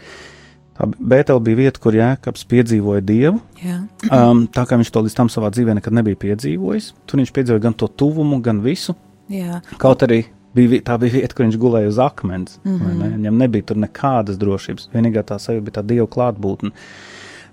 [0.73, 3.41] Tā Bētele bija vieta, kur Jēkabs piedzīvoja Dievu.
[3.61, 3.79] Jā.
[4.09, 6.93] Um, tā kā viņš to līdz tam savā dzīvē nekad nebija piedzīvojis.
[7.05, 8.95] Tur viņš piedzīvoja gan to tuvumu, gan visu.
[9.29, 9.61] Jā.
[9.77, 10.23] Kaut arī
[10.57, 12.57] bija, tā bija vieta, kur viņš gulēja uz akmens.
[12.63, 12.89] Mm Mhm.
[12.89, 12.97] -hmm.
[13.03, 13.09] ne?
[13.17, 14.89] Viņam nebija tur nekādas drošības.
[14.93, 16.71] Vienīgā tā sajūta bija tā dieva klātbūtne.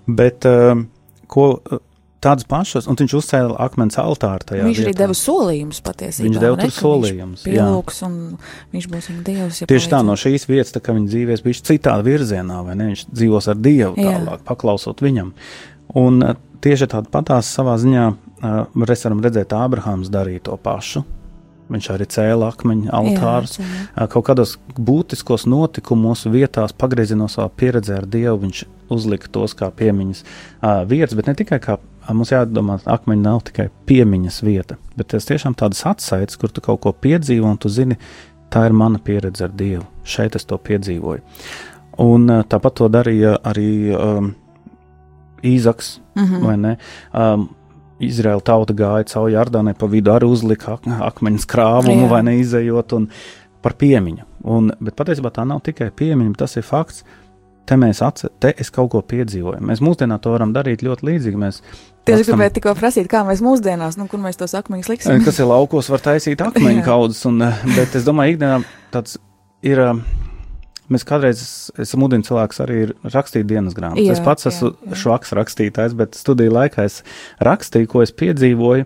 [0.07, 0.87] Bet um,
[1.27, 1.59] ko,
[2.21, 4.99] tādas pašas, un viņš uzcēla akmens altāru tajā Viņš arī vietā.
[5.03, 6.25] deva solījumus patiesībā.
[6.27, 7.65] Viņš deva tur solījumus, Viņš jā.
[7.65, 8.17] pielūgs un
[8.75, 9.61] viņš būs viņa dievs.
[9.63, 10.07] ja Tieši tā, palīdzēs.
[10.07, 12.91] no šīs vietas, tā kā viņa dzīvēs, bija citā virzienā, vai ne?
[12.91, 14.13] Viņš dzīvos ar Dievu Jā.
[14.19, 15.33] tālāk, paklausot viņam.
[15.95, 21.03] Un uh, tieši tāda patās savā ziņā, uh, mēs varam redzēt, Ābrahāms darīja to pašu.
[21.71, 23.57] Viņš arī cēla akmeņu altārus.
[23.57, 23.83] Jā, cēla.
[24.03, 29.69] Uh, Kaut kādos būtiskos notikumos, vietās, pagriezinot savā pieredzē ar Dievu, viņš uzlika tos kā
[29.71, 30.23] piemiņas
[30.91, 31.77] vietas, bet ne tikai kā
[32.09, 36.63] mums jādomā, ka akmeņi nav tikai piemiņas vieta, bet tas tiešām tādas atsaites, kur tu
[36.65, 37.97] kaut ko piedzīvo un tu zini,
[38.51, 39.85] tā ir mana pieredze ar Dievu.
[40.03, 41.21] Šeit es to piedzīvoju.
[42.01, 44.33] Un uh, tāpat to darīja arī um,
[45.43, 46.45] Īzaks, mm -hmm.
[46.45, 46.77] vai ne?
[47.13, 47.49] Um,
[48.01, 52.09] Izraēla tauta gāja cauri Jardānai, pa vidu arī uzlika ak akmeņu krāvumu, Jā.
[52.09, 53.07] vai neizējot, un
[53.61, 54.25] par piemiņu.
[54.43, 57.03] Un, bet patiesībā tā nav tikai piemiņa, tas ir fakts.
[57.65, 59.61] Te mēs atceramies, te es kaut ko piedzīvoju.
[59.61, 61.37] Mēs mūsdienā to varam darīt ļoti līdzīgi.
[61.39, 65.23] Mēs Tieši rakstam- gribēju tikko prasīt, kā mēs mūsdienās, nu, kur mēs tos akmeņus liksim.
[65.23, 67.25] kas ir laukos, var taisīt akmeņu kaudzes.
[67.29, 69.17] un, eh, Bet es domāju, ikdienā tāds
[69.61, 69.79] ir.
[69.79, 69.93] eh,
[70.91, 71.39] Mēs kādreiz
[71.79, 74.03] esam mudināti cilvēkus arī ir rakstīt dienas grāmatas.
[74.03, 76.97] Jā, Es pats esmu švaks rakstītājs, bet studiju laikā es
[77.39, 78.85] rakstīju, ko es piedzīvoju.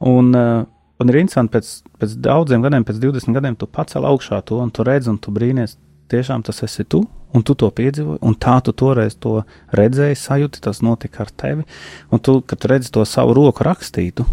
[0.00, 0.64] Un, eh,
[1.00, 4.70] un ir interesanti, pēc, pēc daudziem gadiem, pēc 20 gadiem, tu pacēl augšā to un
[4.70, 5.76] tu redzi, un tu brīnies,
[6.12, 9.40] tiešām tas esi tu, un tu to piedzīvoji, un tā tu toreiz to
[9.76, 11.66] redzēji, sajūti, tas notika ar tevi.
[12.12, 14.26] Un tu, kad tu redzi to savu roku rakstītu,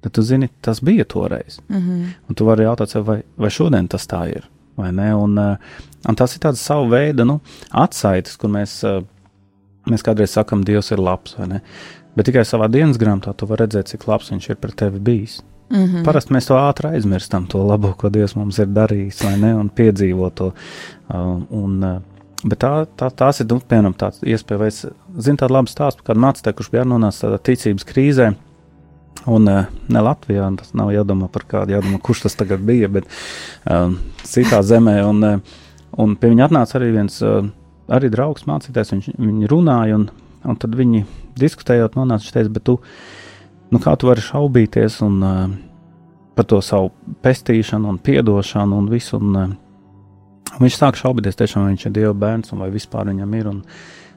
[0.00, 1.60] tad tu zini, tas bija toreiz.
[1.68, 2.08] Mm -hmm.
[2.28, 4.48] Un tu vari jautāt sev, vai, vai šodien tas tā ir.
[4.76, 5.14] vai ne?
[5.14, 5.56] Un, eh,
[6.08, 7.40] un tas ir tāds savu veidu nu,
[7.70, 9.04] atsaites, kur mēs, eh,
[9.86, 11.60] mēs kādreiz sakam, Dievs ir labs, vai ne?
[12.16, 15.42] Bet tikai savā dienas grāmatā tu vari redzēt, cik labs viņš ir pret tevi bijis.
[15.70, 16.04] Mm -hmm.
[16.04, 19.68] Parasti mēs to ātri aizmirstam, to labo, ko Dievs mums ir darījis, vai ne, un
[19.70, 20.52] piedzīvo to.
[21.10, 24.84] Uh, un, uh, bet tā, tā, tās ir, nu, piemēram, tāds iespēja, vai es
[25.18, 28.28] zinu tādu labu stāstu, kādu mācītāju, kurš bija nonācis tādā ticības krīzē.
[29.28, 33.08] Un uh, ne Latvijā, tas nav jādomā par kādu, jādomā, kurš tas tagad bija, bet
[33.66, 35.00] um, citā zemē.
[35.08, 35.56] Un, uh,
[36.00, 37.18] un pie viņa atnāca arī viens
[37.90, 40.06] arī draugs mācītājs, viņš, viņi runāja, un,
[40.46, 41.02] un tad viņi
[41.40, 42.76] diskutējot, nonāca, viņš teica, bet tu,
[43.74, 45.42] nu kā tu vari šaubīties un uh,
[46.38, 46.92] par to savu
[47.24, 49.18] pestīšanu un piedošanu un visu.
[49.18, 49.58] Un, uh,
[50.58, 53.50] viņš sāk šaubīties, tiešām viņš ir Dieva bērns un vai vispār viņam ir.
[53.50, 53.60] Un,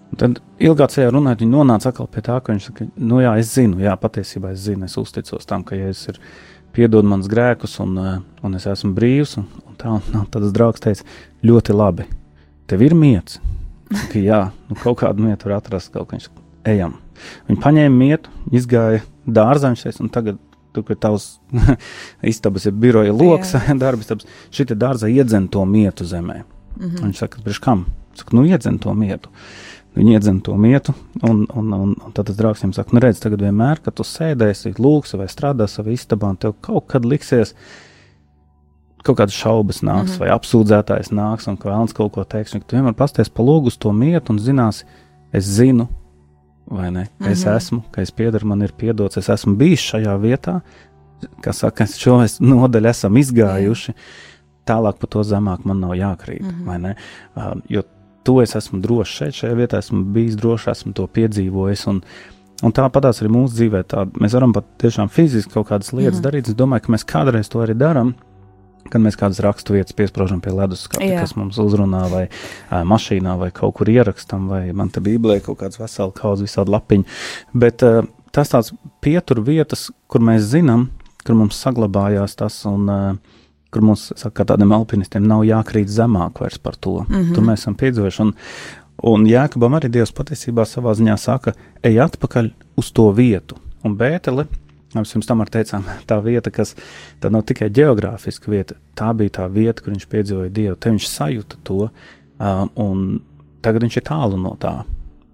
[0.09, 3.35] un tad ilgā ceļā runājot, viņi nonāca atkal pie tā, ka viņš saka, nu jā,
[3.41, 6.21] es zinu, jā, patiesībā es zinu, es uzticos tam, ka Jēzus ir
[6.73, 8.15] piedod manas grēkus un, uh,
[8.45, 9.37] un es esmu brīvs.
[9.41, 11.05] Un, un tā, un, tas draugs teica,
[11.45, 12.07] ļoti labi,
[12.71, 13.39] tev ir miets.
[13.93, 16.31] Saka, jā, nu, kaut kādu mietu var atrast, kaut kā viņš
[16.71, 16.97] ejam.
[17.49, 20.41] Viņi paņēma mietu, izgāja dārzā, viņš teica, un tagad
[20.73, 21.27] tur, kur tavs
[22.33, 26.43] istabas ir biroja loks, darba istabas, šī dārza iedzen to mietu zemē.
[26.77, 27.03] Mm -hmm.
[27.05, 27.85] Viņš saka, priekš kam?
[28.15, 29.29] Saka, nu iedzen to mietu.
[29.93, 33.19] Viņi iedzen to mietu, un, un, un, un tad tas draugs viņam saka, nu redz,
[33.19, 37.53] tagad vienmēr, kad tu sēdēsi, lūgsi vai strādāsi savā istabā, un tev kaut kad liksies,
[39.03, 40.19] kaut kādas šaubas nāks, mm -hmm.
[40.19, 42.51] vai apsūdzētājs nāks, un ka vēlams kaut ko teiks.
[42.51, 44.83] Tu vienmēr pasties pa logu uz to mietu un zināsi,
[45.31, 45.87] es zinu,
[46.65, 47.55] vai ne, ka es mm -hmm.
[47.55, 50.59] esmu, ka es piedaru, man ir piedots, es esmu bijis šajā vietā,
[51.41, 53.93] kas saka, šo es nodaļu esam izgājuši.
[54.65, 56.65] Tālāk par to zemāk man nav jākrīt, mm -hmm.
[56.65, 56.95] vai ne?
[57.35, 57.81] Uh, jo
[58.23, 61.87] to es esmu drošs šeit, šajā vietā esmu bijis drošs, esmu to piedzīvojis.
[61.87, 62.01] Un,
[62.63, 66.23] un tāpatās arī mūsu dzīvē, tā, mēs varam pat tiešām fiziski kaut kādas lietas mm
[66.23, 66.47] darīt.
[66.47, 68.13] Es domāju, ka mēs kādreiz to arī darām.
[68.93, 73.73] Kad mēs kādas raksturvietas piesprāžam pie leduskapa, kas mums uzrunā, vai uh, mašīnā, vai kaut
[73.79, 77.07] kur ierakstam, vai man te bībelē kaut kāds vesels kaudzes, visādi lapiņi.
[77.65, 78.03] Bet uh,
[78.35, 80.91] tas tāds pietur vietas, kur mēs zinām,
[81.25, 83.39] kur mums saglabājās tas, un uh,
[83.73, 87.01] kur mums, saka, tādiem alpinistiem nav jākrīt zemāk vairs par to.
[87.07, 87.35] Mm -hmm.
[87.35, 88.21] Tur mēs esam piedzīvojuši.
[88.21, 88.33] Un,
[89.13, 91.53] un Jākabam arī Dievs patiesībā savā ziņā saka,
[91.83, 93.55] ej atpakaļ uz to vietu.
[93.83, 94.45] Un Bētele,
[95.01, 96.75] mēs pirms tam ar teicām, tā vieta, kas
[97.23, 100.77] tā nav tikai geogrāfiska vieta, tā bija tā vieta, kur viņš piedzīvoja Dievu.
[100.77, 103.21] Te viņš sajūta to, uh, un
[103.65, 104.81] tagad viņš ir tālu no tā.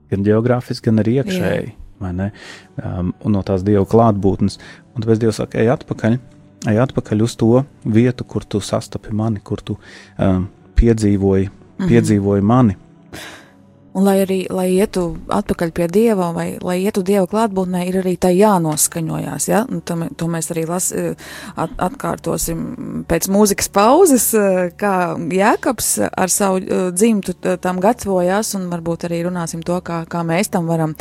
[0.09, 2.31] Gan geogrāfiski, gan arī iekšēji, vai ne?
[2.81, 4.57] Um, un no tās Dieva klātbūtnes.
[4.95, 6.17] Un tāpēc Dievs saka, ej atpakaļ
[6.67, 9.77] ej atpakaļ uz to vietu, kur tu sastapi mani, kur tu
[10.17, 10.47] um,
[10.79, 11.87] piedzīvoji, mm -hmm.
[11.87, 12.75] piedzīvoji mani.
[13.99, 15.03] Un lai arī lai ietu
[15.35, 19.47] atpakaļ pie dieva, vai lai ietu dieva klātbūtnē, ir arī tā jānoskaņojās.
[19.51, 19.65] Ja?
[19.67, 24.29] Un to, to mēs arī las, at, atkārtosim pēc mūzikas pauzes,
[24.79, 26.63] kā Jēkabs ar savu
[26.95, 30.95] dzimtu tam gatavojās, un varbūt arī runāsim to, kā, kā mēs tam varam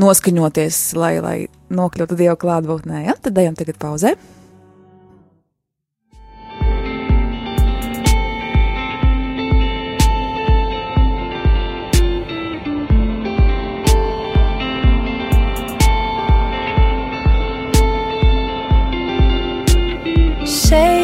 [0.00, 1.38] noskaņoties, lai, lai
[1.74, 3.08] nokļūtu dieva klātbūtnē.
[3.08, 3.18] Ja?
[3.18, 4.14] Tad ejam tagad pauzē.
[20.70, 20.99] Say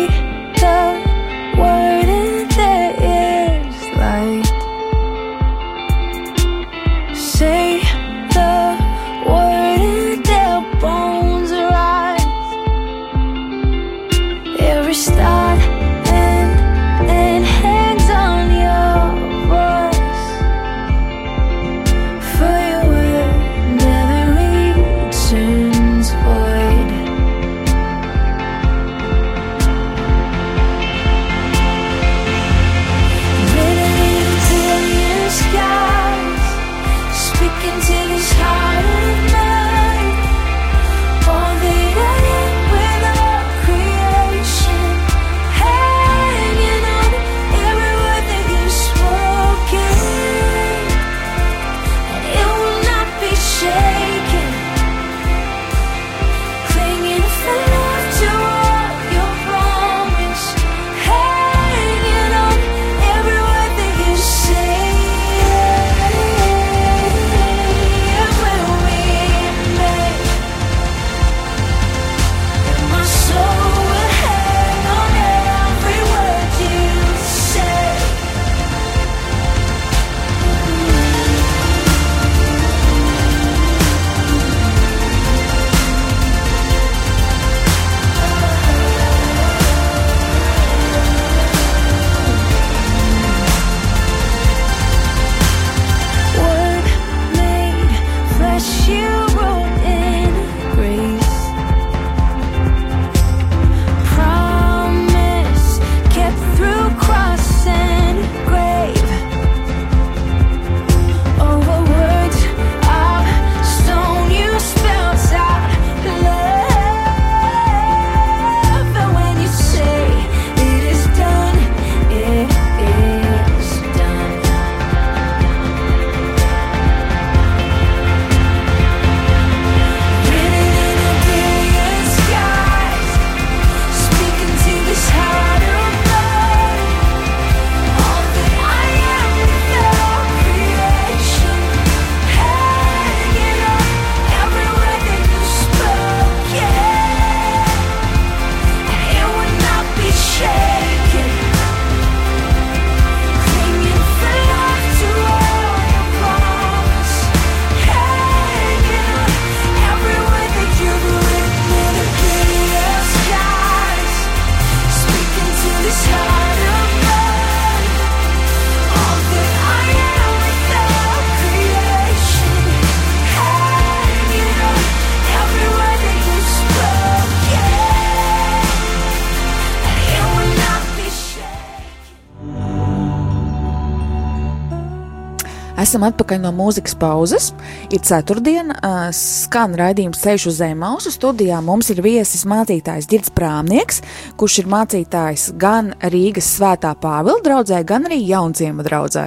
[185.96, 187.44] Esam atpakaļ no mūzikas pauzes.
[187.88, 188.74] Ir ceturtdiena,
[189.16, 191.62] skan raidījums Ceļš uz Zemausu studijā.
[191.64, 194.02] Mums ir viesis mācītājs Girds Prāmnieks,
[194.36, 199.24] kurš ir mācītājs gan Rīgas svētā Pāvila draudzē, gan arī Jaunciema draudzē.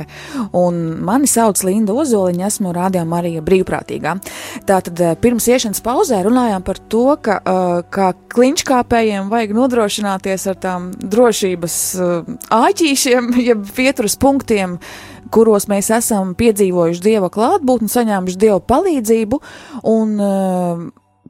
[0.61, 0.77] Un
[1.09, 4.19] mani sauc Linda Ozoliņa, esmu Rādio Marija brīvprātīgā.
[4.69, 7.41] Tātad pirms iešanas pauzē runājām par to, ka
[7.89, 11.83] kā kliņškāpējiem vajag nodrošināties ar tām drošības
[12.61, 14.77] āķīšiem, jeb pieturas punktiem,
[15.33, 19.39] kuros mēs esam piedzīvojuši dieva klātbūtni, saņēmuši dieva palīdzību.
[19.89, 20.85] Un, uh,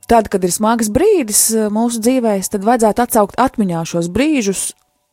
[0.09, 4.69] tad, kad ir smags brīdis uh, mūsu dzīvēs, tad vajadzētu atsaukt atmiņā šos brīžus.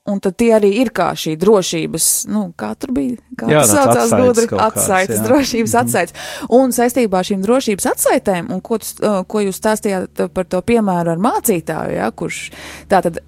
[0.07, 3.16] Un tad tie arī ir kā šī drošības, nu, kā tur bija.
[3.35, 5.81] Kā Jā, tas saucās, gudri, atsaites, drošības Mhm.
[5.81, 6.14] atsaites.
[6.55, 11.11] Un saistībā ar šīm drošības atsaitēm, un ko, uh, ko jūs stāstījāt par to piemēru
[11.11, 12.53] ar mācītāju, ja, kurš
[12.87, 13.18] tātad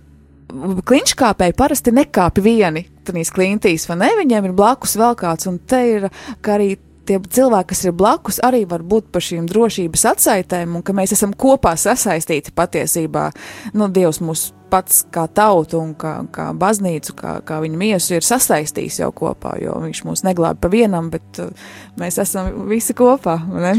[0.88, 4.10] kliņškāpēji parasti nekāpj vieni tenīs klintīs, vai ne?
[4.18, 6.08] Viņiem ir blakus vēl kāds, un te ir,
[6.44, 6.74] ka arī
[7.08, 11.14] tie cilvēki, kas ir blakus, arī var būt par šīm drošības atsaitēm, un ka mēs
[11.16, 13.30] esam kopā sasaistīti patiesībā.
[13.76, 18.26] Nu, Dievs mūs pats kā tautu un kā, kā baznīcu, kā, kā viņa miesu ir
[18.26, 23.38] sasaistījis jau kopā, jo viņš mūs neglābi pa vienam, bet uh, mēs esam visi kopā.
[23.56, 23.78] Ne?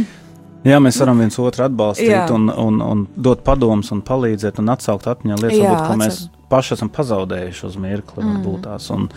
[0.68, 2.26] Jā, mēs varam viens otru atbalstīt Jā.
[2.36, 6.18] un, un, un dot padomus un palīdzēt un atsaukt atmiņā lietas, Jā, varbūt, ko mēs
[6.52, 8.34] paši esam pazaudējuši uz mirkli, mm.
[8.34, 8.90] varbūt tās.
[8.96, 9.08] Un,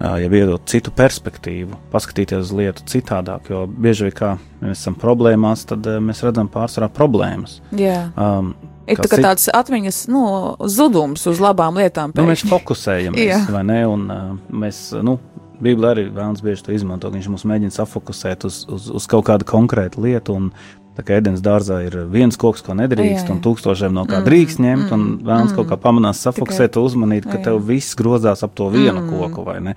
[0.00, 5.66] ja iedot citu perspektīvu, paskatīties uz lietu citādāk, jo bieži vien, kā mēs esam problēmās,
[5.70, 7.60] tad mēs redzam pārsvarā problēmas.
[7.76, 8.08] Jā.
[8.16, 8.54] Um,
[8.90, 10.22] Ir tā cit- tāds atmiņas nu,
[10.66, 12.10] zudums uz labām lietām.
[12.16, 12.50] Nu, mēs pēkšņi.
[12.50, 13.82] fokusējamies, vai ne?
[13.86, 14.32] Un, uh,
[14.64, 15.20] mēs, nu,
[15.60, 17.10] Bībelē arī vēlams bieži to izmanto.
[17.12, 20.36] Viņš mums mēģina safokusēt uz, uz, uz kaut kādu konkrētu lietu.
[20.40, 20.50] Un,
[20.96, 23.34] tā kā ēdienas dārzā ir viens koks, ko nedrīkst, Jā, jā.
[23.34, 27.40] un tūkstošiem no kā drīkst ņemt, un vēlams kaut kā pamanās safokusēt, uzmanīt, ka Jā,
[27.40, 27.44] jā.
[27.50, 29.76] tev viss grozās ap to vienu koku, vai ne?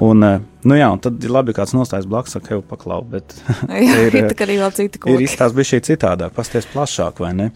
[0.00, 3.34] Un, uh, nu jā, un tad ir labi, kāds nostājas blakus, saka, jau paklau, bet
[3.68, 5.24] Jā, ir, ir eh, arī vēl citi ir koki.
[5.26, 7.50] izstāsts bija šī citādāk, pasties plašāk, vai ne?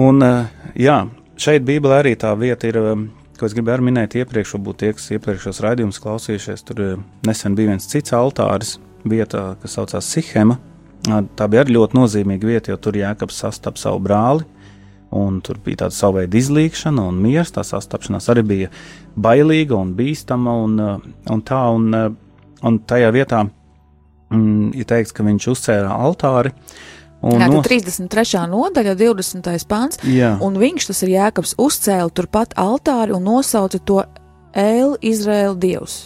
[0.00, 1.02] Un, eh, jā,
[1.36, 3.04] šeit Bībelē arī tā vieta ir, eh,
[3.36, 6.96] ko es gribēju minēt iepriekš, varbūt tie, kas iepriekšos raidījumus klausījušies, tur eh,
[7.28, 10.56] nesen bija viens cits altāris, vieta, kas saucās Sihema.
[11.08, 14.44] Tā bija arī ļoti nozīmīga vieta, jo tur Jēkabs sastap savu brāli,
[15.16, 17.52] un tur bija tāda sava veida izlīkšana un miers.
[17.54, 18.72] Tā sastapšanās arī bija
[19.16, 22.10] bailīga un bīstama, un, eh, un tā, un, eh,
[22.68, 23.46] un tajā vietā
[24.30, 26.52] mm, ir teikts, ka viņš uzcēla altāri.
[27.22, 28.46] Un Jā, tad 33.
[28.48, 29.66] nodaļa, 20.
[29.68, 29.98] pāns.
[30.08, 30.38] Jā.
[30.40, 33.98] Un viņš, tas ir Jēkabs, uzcēla turpat altāri un nosauca to
[34.56, 35.98] Elu Izraēla dievs.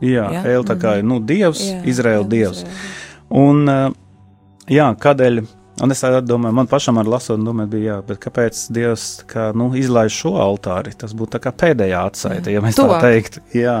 [0.00, 0.60] Jā, Jā, jā?
[0.66, 2.64] tā kā ir nu, dievs, Jā, Izraēla dievs.
[2.64, 2.92] Izraēla.
[3.38, 3.96] Un, uh,
[4.72, 5.40] jā, kādēļ?
[5.78, 9.68] Un es domāju, man pašam ar lasot, domāju, bija, jā, bet kāpēc Dievs kā, nu,
[9.78, 10.90] izlaiž šo altāri?
[10.98, 12.98] Tas būtu tā kā pēdējā atsaite, ja mēs Tuvāk.
[12.98, 13.44] tā teiktu.
[13.54, 13.76] Jā,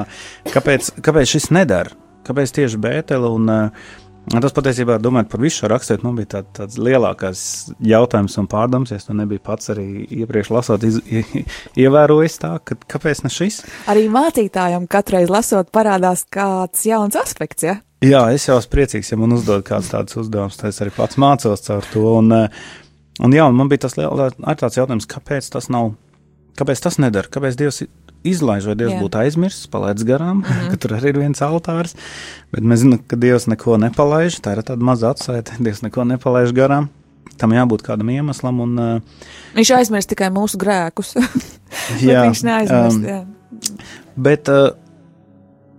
[0.52, 1.96] kāpēc, kāpēc šis nedara?
[2.28, 3.32] Kāpēc tieši Bētele?
[3.34, 3.96] Un, uh,
[4.28, 7.40] Tas patiesībā, domājot par visu šo raksturu, nu, bija tā, tāds lielākais
[7.80, 8.92] jautājums un pārdoms.
[8.92, 10.98] Es to nebiju pats arī iepriekš lasot, iz,
[11.80, 13.62] ievērojis tā, ka kāpēc ne šis?
[13.88, 17.78] Arī mācītājam katreiz lasot parādās kāds jauns aspekts, ja?
[18.04, 21.18] Jā, es jau esmu priecīgs, ja man uzdod kāds tāds uzdevums, tad es arī pats
[21.18, 22.04] mācos caur to.
[22.20, 22.60] Un, eh,
[23.24, 25.94] un jā, un man bija tas liel- arī tāds jautājums, kāpēc tas nav,
[26.60, 27.82] kāpēc tas nedara, kāpēc Dievs
[28.32, 29.00] izlaiž, vai Dievs Jā.
[29.02, 30.68] būtu aizmirsis, palaidis garām, mm -hmm.
[30.70, 31.94] ka tur arī ir viens altārs,
[32.52, 36.52] bet mēs zinām, ka Dievs neko nepalaiž, tā ir tāda maza atsaite, Dievs neko nepalaiž
[36.52, 36.88] garām.
[37.38, 39.00] Tam jābūt kādam iemeslam, un uh,
[39.54, 41.14] Viņš aizmirst tikai mūsu grēkus.
[42.02, 42.96] Jā, viņš neaizmirst.
[42.96, 43.24] um, jā.
[44.16, 44.74] Bet, uh,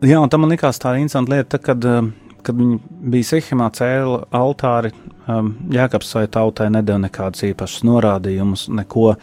[0.01, 2.79] jā, un tam man likās tā interesanta lieta, tad, kad, uh, kad viņi
[3.13, 4.91] bija Sihimā cēla altāri,
[5.29, 9.19] um, Jēkabs savai tautai nedēļa nekādus īpašus norādījumus, neko uh,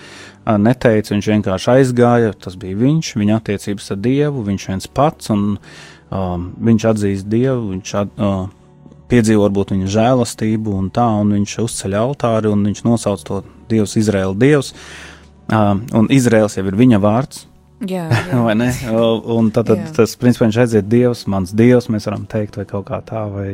[0.63, 5.49] neteica, viņš vienkārši aizgāja, tas bija viņš, viņa attiecības ar Dievu, viņš viens pats, un
[5.57, 8.47] um, viņš atzīst Dievu, viņš at, uh,
[9.11, 13.99] piedzīvo varbūt viņa žēlastību un tā, un viņš uzceļ altāri, un viņš nosauc to Dievs,
[13.99, 14.73] Izraēla Dievs,
[15.51, 17.47] um, un Izraels jau ir viņa vārds,
[17.85, 18.39] Jā, jā.
[18.41, 18.71] vai ne?
[19.37, 22.87] Un tad, tad tas principā viņš aiziet Dievs, mans Dievs, mēs varam teikt, vai kaut
[22.89, 23.49] kā tā, vai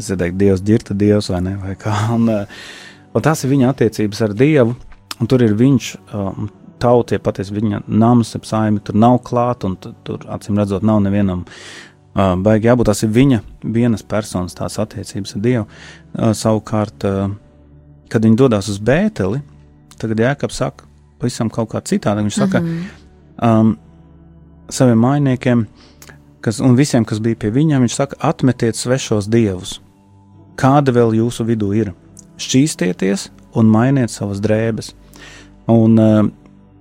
[0.00, 1.94] es teiktu, Dievs, ģirta Dievs, vai ne, vai kā.
[2.16, 2.64] Un, eh,
[3.14, 4.74] un tas ir viņa attiecības ar Dievu,
[5.18, 6.50] un tur ir viņš, um,
[6.82, 11.00] tautie, patiesi viņa nams, ap saimi, tur nav klāt, un tu- tur, acīm redzot, nav
[11.02, 15.66] nevienam uh, baigi jābūt, tas ir viņa vienas personas tās attiecības ar Dievu.
[16.14, 17.30] Uh, savukārt, uh,
[18.10, 19.42] kad viņi dodas uz Bēteli,
[19.98, 20.86] tagad Jēkabs saka,
[21.18, 23.04] pavisam kaut kā citādi, viņš saka, mm -hmm
[23.42, 23.76] um,
[24.70, 25.66] saviem mainiekiem,
[26.44, 29.78] kas, un visiem, kas bija pie viņiem, viņš saka, atmetiet svešos dievus.
[30.58, 31.92] Kāda vēl jūsu vidū ir?
[32.38, 34.92] Šķīstieties un mainiet savas drēbes.
[35.70, 36.20] Un uh,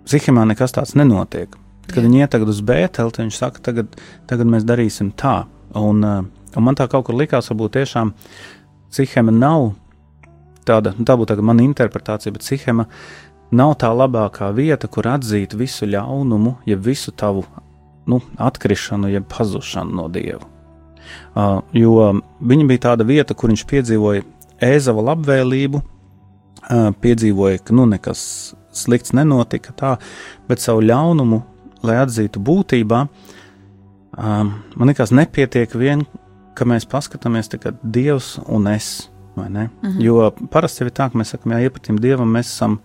[0.08, 1.56] Zihimā nekas tāds nenotiek.
[1.88, 3.96] Kad viņi iet tagad uz Bēteli, viņš saka, tagad,
[4.28, 5.42] tagad mēs darīsim tā.
[5.78, 6.24] Un, uh,
[6.56, 8.14] un man tā kaut kur likās, varbūt tiešām
[8.94, 9.74] Zihema nav
[10.68, 12.88] tāda, nu, tā būtu mana interpretācija, bet Zihema
[13.52, 17.46] nav tā labākā vieta, kur atzīt visu ļaunumu, jeb visu tavu
[18.08, 20.46] nu, atkrišanu, jeb pazušanu no dieva.
[21.38, 22.12] Uh, jo
[22.44, 24.26] viņa bija tāda vieta, kur viņš piedzīvoja
[24.64, 28.22] ēzava labvēlību, uh, piedzīvoja, ka nu, nekas
[28.76, 29.96] slikts nenotika, tā,
[30.50, 31.42] bet savu ļaunumu,
[31.88, 36.04] lai atzītu būtībā, um, man liekas, nepietiek vien,
[36.58, 39.10] ka mēs paskatāmies tikai Dievs un es.
[39.38, 39.70] ne?
[39.84, 40.00] Mhm.
[40.02, 42.80] Jo parasti ir tā, ka mēs sakām, jā, iepratīm Dievam mēs esam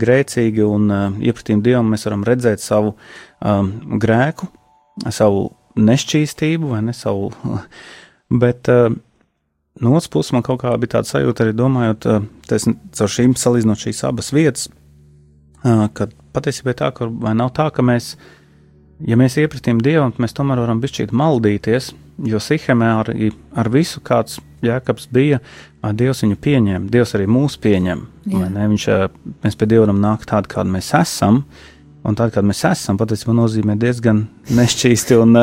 [0.00, 4.48] grēcīgi, un uh, iepratīm Dievam mēs varam redzēt savu um, grēku,
[5.14, 5.48] savu
[5.80, 7.32] nešķīstību, vai ne savu.
[8.44, 8.88] Bet uh,
[9.80, 13.36] no otras puses man kaut kā bija tāda sajūta, arī domājot, uh, tas caur šīm
[13.38, 14.70] salīdzinot šīs abas vietas,
[15.64, 18.14] uh, ka patiesībā tā, ka vai nav tā, ka mēs,
[19.06, 21.92] ja mēs iepratīm Dievam, mēs tomēr varam bišķīt maldīties,
[22.30, 23.10] jo Sihemē ar,
[23.58, 25.40] ar visu kāds Jēkabs bija,
[25.92, 28.02] Dievs viņu pieņem, Dievs arī mūs pieņem.
[28.32, 28.48] Jā.
[28.56, 28.88] viņš,
[29.44, 31.44] mēs pie Dieva nākt tādi, kādi mēs esam.
[32.04, 35.38] Un tāda, kāda mēs esam, patiesībā nozīmē diezgan nešķīsti, un,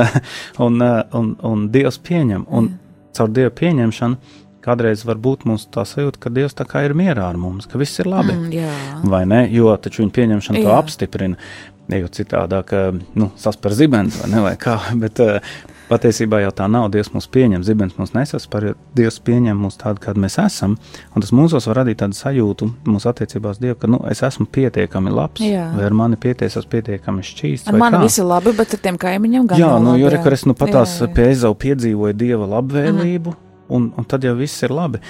[0.62, 0.84] un,
[1.18, 2.46] un, un Dievs pieņem.
[2.50, 2.74] Un
[3.18, 7.26] caur Dieva pieņemšanu kādreiz var būt mums tā sajūta, ka Dievs tā kā ir mierā
[7.32, 8.36] ar mums, ka viss ir labi.
[8.36, 8.74] Mm, jā.
[9.10, 9.44] Vai ne?
[9.54, 10.78] Jo taču viņa pieņemšana to Jā.
[10.78, 11.52] apstiprina.
[11.92, 12.72] Jo citādāk,
[13.20, 14.78] nu, saspēr zibens vai ne, vai kā.
[15.02, 15.20] Bet
[15.92, 16.88] patiesībā jau tā nav.
[16.94, 20.78] Dievs mūs pieņem, zibens mūs nesaspēr, jo Dievs pieņem mūs tādu, kādi mēs esam.
[21.16, 25.14] Un tas mūsos var radīt tādu sajūtu mūsu attiecībās Dievu, ka nu, es esmu pietiekami
[25.14, 25.68] labs, Jā.
[25.76, 27.72] vai ar mani pieties, esmu pietiekami šķīsts.
[27.76, 28.04] Mani kā.
[28.06, 30.58] viss ir labi, bet ar tiem kaimiņiem gan Jā, nu, labi, jo rekur es nu
[30.58, 31.14] patās Jā, jā.
[31.18, 33.36] pie Ezau piedzīvoju Dieva labvēlību,
[33.76, 35.02] un, un tad jau viss ir labi.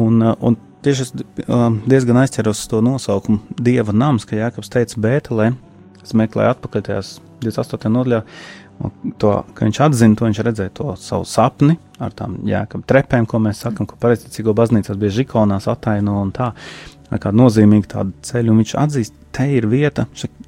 [0.00, 1.14] Un, un tieši es
[1.46, 5.50] um, diezgan aizķeros uz to nosaukumu Dieva nams, ka Jākaps teica Bētelē,
[6.00, 7.90] es meklēju atpakaļ tajās 28.
[7.92, 8.20] nodaļā,
[9.20, 13.40] to, ka viņš atzina, to viņš redzēja to savu sapni ar tām jēkab trepēm, ko
[13.42, 16.50] mēs sakam, ko pareizticīgo baznīcās bieži ikonās attaino un tā,
[17.10, 20.06] vai kādu nozīmīgu tādu ceļu, un viņš atzīst, te ir vieta,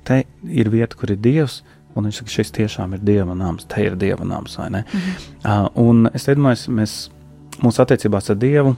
[0.08, 1.60] te ir vieta, kur ir Dievs,
[1.92, 4.84] un viņš saka, šis tiešām ir Dieva nams, te ir Dieva nams, vai ne?
[4.88, 5.26] Mhm.
[5.42, 6.96] Uh, un es domāju, mēs
[7.62, 8.76] mūsu attiecībās ar Dievu,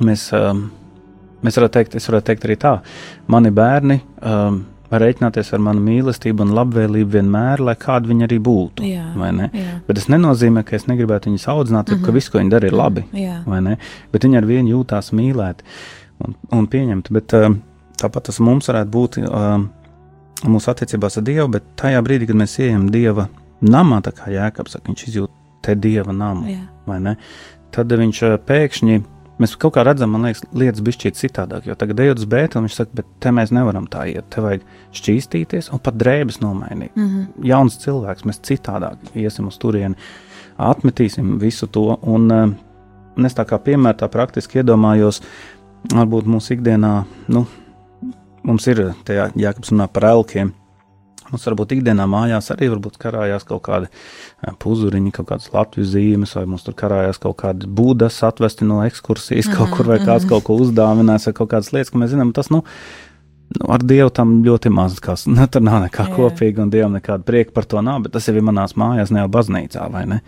[0.00, 0.70] mēs, um,
[1.44, 2.76] mēs varētu teikt, es varētu teikt arī tā,
[3.30, 4.62] mani bērni um,
[4.92, 8.84] var rēķināties ar manu mīlestību un labvēlību vienmēr, lai kādi viņi arī būtu.
[8.86, 9.74] Jā, jā.
[9.86, 12.06] Bet tas nenozīmē, ka es negribētu viņus audzināt, mm -hmm.
[12.06, 13.04] ka viss, ko viņi dara, ir labi.
[13.16, 13.42] Jā.
[14.12, 15.64] Bet viņi ar vienu jūtās mīlēti
[16.26, 17.12] un, un pieņemti.
[17.12, 17.60] Bet um,
[18.00, 19.70] tāpat tas mums varētu būt um,
[20.44, 23.28] mūsu attiecībās ar Dievu, bet tajā brīdī, kad mēs ejam Dieva
[23.62, 25.30] namā, tā kā Jēkabs saka, viņš izjūt
[25.62, 26.66] te Dieva namu, Jā.
[26.86, 27.16] vai ne?
[27.72, 29.02] Tad viņš uh, pēkšņi.
[29.42, 32.76] Mēs kaut kā redzam, man liekas, lietas bišķīt citādāk, jo tagad ejot uz bēta, viņš
[32.78, 36.92] saka, bet te mēs nevaram tā iet, te vajag šķīstīties un pat drēbes nomainīt.
[36.94, 37.48] Mm -hmm.
[37.50, 39.96] Jauns cilvēks, mēs citādāk iesim uz turieni,
[40.58, 42.52] atmetīsim visu to, un, uh,
[43.16, 45.22] un es tā kā piemēru tā praktiski iedomājos,
[45.90, 47.46] varbūt mūsu ikdienā, nu,
[48.42, 50.52] mums ir tajā jākapjas runā par elkiem.
[51.32, 53.88] Mums varbūt ikdienā mājās arī varbūt karājās kaut kādi
[54.60, 59.48] puzuriņi, kaut kādas latvijas zīmes, vai mums tur karājās kaut kādi būdas atvesti no ekskursijas
[59.48, 62.12] mm -hmm, kaut kur, vai kāds kaut ko uzdāvinās, vai kaut kādas lietas, ka mēs
[62.12, 62.60] zinām, tas, nu,
[63.56, 66.16] nu ar Dievu tam ļoti maz, kas, nu, tur nav nekā Jā.
[66.16, 69.24] kopīga, un Dievam nekāda prieka par to nav, bet tas jau ir manās mājās, ne
[69.24, 70.20] jau baznīcā, vai ne?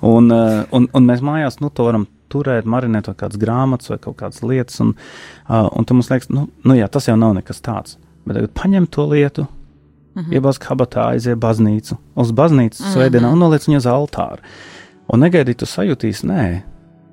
[0.00, 0.32] Un,
[0.72, 4.42] un, un mēs mājās, nu, to varam turēt, marinēt vai kādas grāmatas vai kaut kādas
[4.42, 4.96] lietas, un,
[5.48, 7.98] un tad mums liekas, nu, nu jā, tas jau nav nekas tāds.
[8.24, 9.57] Bet tagad paņem to lietu, mm
[10.22, 10.32] -hmm.
[10.32, 12.94] iebāz kabatā, aiziet baznīcu, uz baznīcas mm -hmm.
[12.94, 14.42] svētdienā un noliec viņu uz altāru.
[15.12, 16.62] Un negaidīt, tu sajūtīs, nē,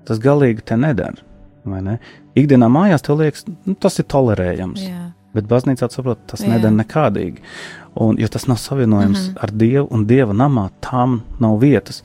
[0.06, 1.22] tas galīgi te nedara.
[1.66, 2.00] Ne?
[2.36, 4.82] Ikdienā mājās tev liekas, nu, tas ir tolerējams.
[4.82, 5.12] Jā.
[5.36, 6.54] Bet baznīcā saprot, tas Jā.
[6.54, 7.44] nedara nekādīgi.
[7.96, 9.44] Un, jo tas nav savienojams mm -hmm.
[9.44, 12.04] ar Dievu, un Dieva namā tam nav vietas.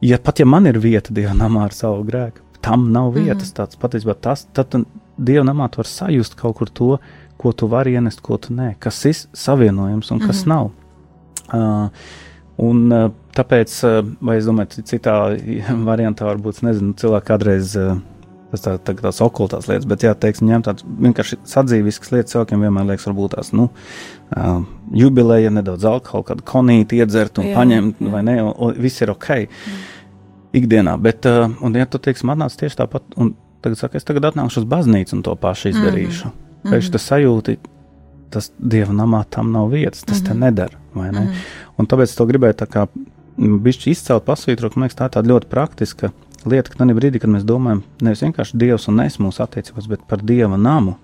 [0.00, 3.52] Ja pat ja man ir vieta Dieva namā ar savu grēku, tam nav vietas.
[3.52, 3.78] Mm -hmm.
[3.80, 4.84] Patiesībā tas, tad
[5.18, 6.98] Dieva namā tu vari sajust kaut kur to,
[7.42, 10.54] ko tu vari ienest, ko tu nē, kas ir savienojams un kas mm -hmm.
[10.54, 10.70] nav.
[11.52, 11.88] Uh,
[12.56, 15.36] un uh, tāpēc, uh, vai es domāju, ci- citā
[15.90, 17.76] variantā varbūt, nezinu, cilvēki kādreiz.
[17.76, 17.98] Uh,
[18.52, 22.60] Tas tā, tā, tās okultās lietas, bet, jā, teiksim, ņemt tādas vienkārši sadzīviskas lietas, cilvēkiem
[22.60, 23.70] vienmēr liekas, varbūt tās, nu,
[24.36, 24.58] uh,
[24.92, 28.10] jubileja, nedaudz alkohola, kādu konīti iedzert un Jā, jā, paņemt, jā.
[28.12, 29.30] vai ne, un, un viss ir ok.
[30.52, 33.32] Ikdienā, bet, uh, un, ja tu, teiksim, atnāc tieši tāpat, un
[33.64, 36.51] tagad saka, es tagad atnākšu uz baznīcu un to pašu izdarīšu, mm -hmm.
[36.66, 37.56] Pēkšņi tas sajūti,
[38.32, 41.26] tas dieva namā tam nav vietas, tas mm te nedara, vai ne?
[41.28, 41.46] Mm.
[41.78, 42.86] Un tāpēc es to gribēju tā kā
[43.36, 46.12] bišķi izcelt, pasvītrot, man liekas, tā ir tāda ļoti praktiska
[46.48, 50.04] lieta, ka tajā brīdī, kad mēs domājam nevis vienkārši Dievs un es mūsu attiecībās, bet
[50.08, 50.96] par Dieva namu,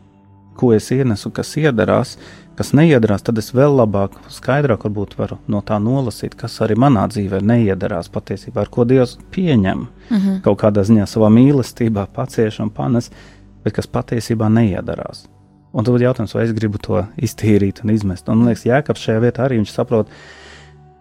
[0.58, 2.16] ko es ienesu, kas iedarās,
[2.58, 7.06] kas neiedarās, tad es vēl labāk, skaidrāk varbūt varu no tā nolasīt, kas arī manā
[7.12, 10.40] dzīvē neiedarās patiesībā, ar ko Dievs pieņem mm -hmm.
[10.42, 13.10] kaut kādā ziņā savā mīlestībā, pacieš un panes,
[13.64, 15.28] bet kas patiesībā neiedarās.
[15.72, 18.28] Un tad jautājums, vai es gribu to iztīrīt un izmest.
[18.28, 20.08] Un man liekas, Jēkabs šajā vietā arī viņš saprot,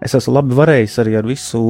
[0.03, 1.61] es esmu labi varējis arī ar visu,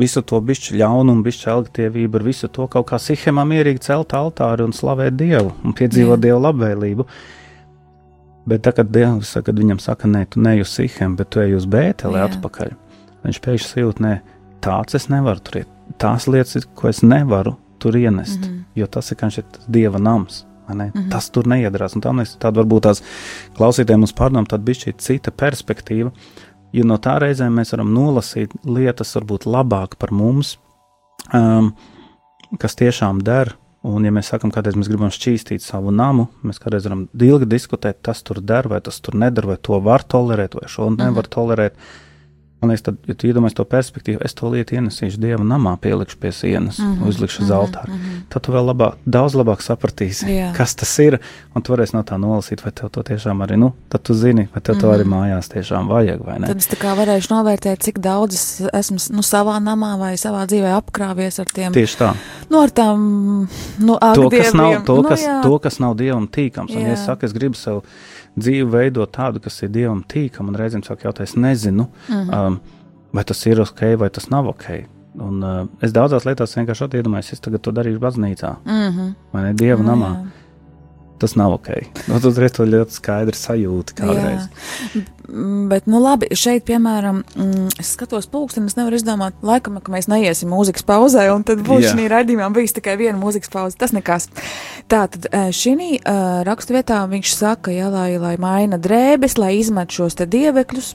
[0.00, 4.64] visu to bišķi ļaunumu, bišķi elgtievību, ar visu to kaut kā sihemā mierīgi celt altāri
[4.64, 6.22] un slavēt Dievu un piedzīvot Jā.
[6.28, 7.06] Dievu labvēlību.
[8.48, 11.40] Bet tā, kad Dievs saka, kad viņam saka, nē, tu neej uz Sihemu, bet tu
[11.40, 12.26] ej uz Bēteli Jā.
[12.28, 12.74] atpakaļ,
[13.24, 14.16] viņš pēkšņi sajūt, nē,
[14.64, 15.70] tāds es nevaru tur iet.
[16.00, 18.64] Tās lietas, ir, ko es nevaru tur ienest, mm -hmm.
[18.80, 20.44] jo tas ir kā šis Dieva nams.
[20.94, 21.10] Mm -hmm.
[21.10, 21.94] Tas tur neiedarās.
[21.96, 23.02] Un tā, mēs- tāda varbūt tās
[23.56, 26.12] klausītājiem mums pārdomāt, tāda bija šī cita perspektīva.
[26.72, 30.58] Jo no tā reizēm mēs varam nolasīt lietas, varbūt labāk par mums,
[31.34, 31.72] um,
[32.58, 33.54] kas tiešām der.
[33.84, 37.94] Un, ja mēs sakām, kādreiz mēs gribam šķīstīt savu namu, mēs kādreiz varam ilgi diskutēt,
[38.02, 41.74] tas tur der, vai tas tur neder, vai to var tolerēt, vai šo nevar tolerēt.
[42.64, 46.16] Man liekas, tad, ja tu iedomājies to perspektīvu, es to lietu ienesīšu dieva namā, pielikšu
[46.20, 47.92] pie sienas, mm -hmm, uzlikšu uz altāra.
[47.92, 48.22] Mm -hmm.
[48.32, 50.54] Tad tu vēl labāk, daudz labāk sapratīsi, Jā.
[50.56, 51.18] kas tas ir,
[51.54, 54.48] un tu varēsi no tā nolasīt, vai tev to tiešām arī, nu, tad tu zini,
[54.54, 56.46] vai tev to arī mājās tiešām vajag, vai ne?
[56.46, 60.46] Tad es tā kā varēšu novērtēt, cik daudz es esmu nu, savā namā vai savā
[60.46, 62.14] dzīvē apkrāpies ar tiem, Tieši tā.
[62.50, 62.98] nu, ar tām,
[63.78, 64.56] nu, to, kas agdieviem.
[64.56, 65.42] nav, to, nu, kas, jā.
[65.42, 66.76] to, kas nav dievam tīkams.
[66.76, 67.04] Un, ja es Jā.
[67.04, 67.82] saku, es gribu sev
[68.38, 72.14] dzīvi veidot tādu, kas ir dievam tīkam, un reizēm saka, jautā, es nezinu, mm.
[72.14, 72.46] -hmm.
[72.46, 72.60] um,
[73.12, 74.64] vai tas ir ok, vai tas nav ok.
[75.14, 79.14] Un, uh, es daudzās lietās vienkārši iedomājos, es tagad to darīšu baznīcā, Mm -hmm.
[79.32, 80.08] vai ne dieva Nu, namā.
[80.14, 80.26] jā.
[81.24, 81.70] Tas nav ok.
[82.10, 84.44] Nu, tu uzreiz to ļoti skaidri sajūti kādreiz.
[84.92, 85.04] Mm,
[85.70, 90.04] Bet, nu, labi, šeit, piemēram, mm, es skatos pulksteni, es nevaru izdomāt, laikam, ka mēs
[90.12, 91.94] neiesim mūzikas pauzē, un tad būs Jā.
[91.96, 93.78] šī raidījumā bijis tikai viena mūzikas pauze.
[93.80, 94.28] Tas nekas.
[94.92, 100.20] Tā tad šī uh, raksturvietā viņš saka, ja, lai, lai maina drēbes, lai izmet šos
[100.20, 100.92] te dievekļus.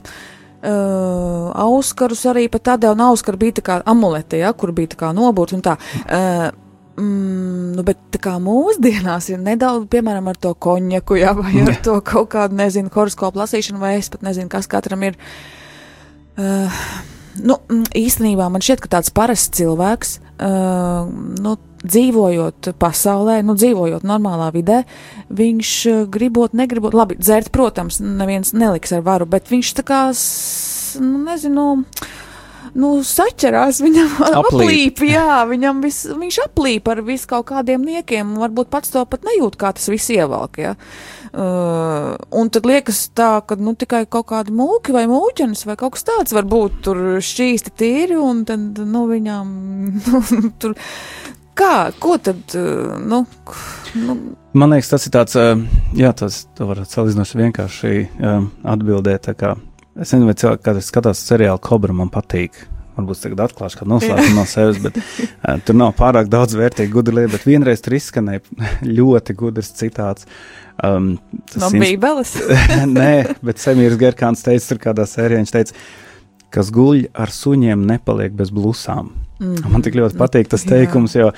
[0.60, 5.02] Uh, auskarus arī pat tādā, un auskara bija tā kā amulete, ja, kur bija tā
[5.02, 5.80] kā nobūta un tā.
[6.06, 6.52] Uh,
[6.98, 11.78] Mm, nu, bet tā kā mūsdienās ir nedaudz, piemēram, ar to konjaku, jā, vai ar
[11.84, 15.16] to kaut kādu, nezinu, horoskopu lasīšanu, vai es pat nezinu, kas katram ir.
[16.40, 16.82] Uh,
[17.38, 21.10] nu, mm, īstenībā man šķiet, ka tāds parasts cilvēks, uh,
[21.40, 24.82] nu, dzīvojot pasaulē, nu, dzīvojot normālā vidē,
[25.32, 30.02] viņš uh, gribot, negribot, labi, dzert, protams, neviens neliks ar varu, bet viņš tā kā,
[31.00, 32.10] nu, nezinu, nu,
[33.06, 35.00] saķerās, viņam Aplīp.
[35.08, 39.56] jā, viņam vis, viņš aplīp ar visu kaut kādiem niekiem, varbūt pats to pat nejūt,
[39.60, 40.74] kā tas viss ievelk, jā.
[41.30, 45.94] Uh, un tad liekas tā, ka, nu, tikai kaut kādi mūki vai mūķenis vai kaut
[45.94, 49.52] kas tāds var būt tur šķīsti tīri, un tad, nu, viņām,
[50.10, 50.74] nu, tur,
[51.54, 53.22] kā, ko tad, uh, nu,
[54.02, 54.18] nu,
[54.58, 55.60] Man liekas, tas ir tāds, uh,
[55.94, 59.28] jā, tas tu vari salīdzinoši vienkārši um, atbildēt.
[59.28, 59.54] tā kā-
[59.98, 62.58] Es nezinu, vai cilvēki, kad skatās seriālu Kobra, man patīk.
[62.94, 67.16] Varbūt tagad atklāšu kādu noslēpumu no sevis, bet uh, tur nav pārāk daudz vērtīgu gudru
[67.18, 67.32] lietu.
[67.34, 68.42] Bet vienreiz tur izskanēja
[68.98, 70.28] ļoti gudrs citāts.
[70.84, 71.14] Um,
[71.56, 72.36] no ins- bībeles.
[72.98, 73.10] Nē,
[73.46, 75.80] bet Semīrs Gerkāns teica, tur kādā sērijā viņš teica,
[76.54, 79.12] kas guļ ar suņiem, nepaliek bez blusām.
[79.40, 79.72] Mm.
[79.72, 81.30] Man tik ļoti patīk tas teikums, jo,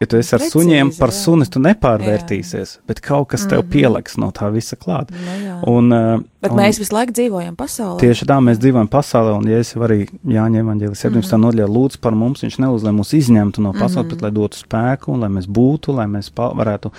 [0.00, 1.16] ja tu esi ar Precīzi, suņiem, par jā.
[1.18, 5.10] suni tu nepārvērtīsies, bet kaut kas tev pieliks no tā visa klāt.
[5.12, 5.56] Nu, jā.
[5.68, 7.98] Un, uh, Bet un mēs visu laiku dzīvojam pasaulē.
[8.00, 11.18] Tieši tā mēs dzīvojam pasaulē, un ja es arī Jāņa evanģēlis 17.
[11.18, 11.44] Mm -hmm.
[11.44, 14.14] nodaļā lūdzu par mums, viņš nelūdz, lai mūs izņemtu no pasaules, mm -hmm.
[14.14, 16.92] bet lai dotu spēku, un lai mēs būtu, lai mēs varētu.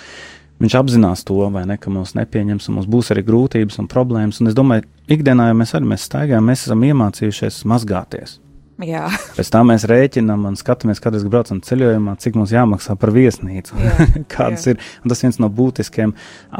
[0.62, 4.40] Viņš apzinās to, vai ne, ka mūs nepieņems, un mums būs arī grūtības un problēmas.
[4.40, 8.38] Un es domāju, ikdienā jau mēs arī mēs staigājam, mēs esam iemācījušies mazgāties.
[8.80, 9.04] Jā,
[9.38, 13.76] Pēc tam mēs rēķinām un skatāmies, kad mēs braucam ceļojumā, cik mums jāmaksā par viesnīcu.
[13.78, 14.74] Jā, Kādas jā.
[14.74, 14.88] ir.
[15.04, 16.14] Un tas viens no būtiskiem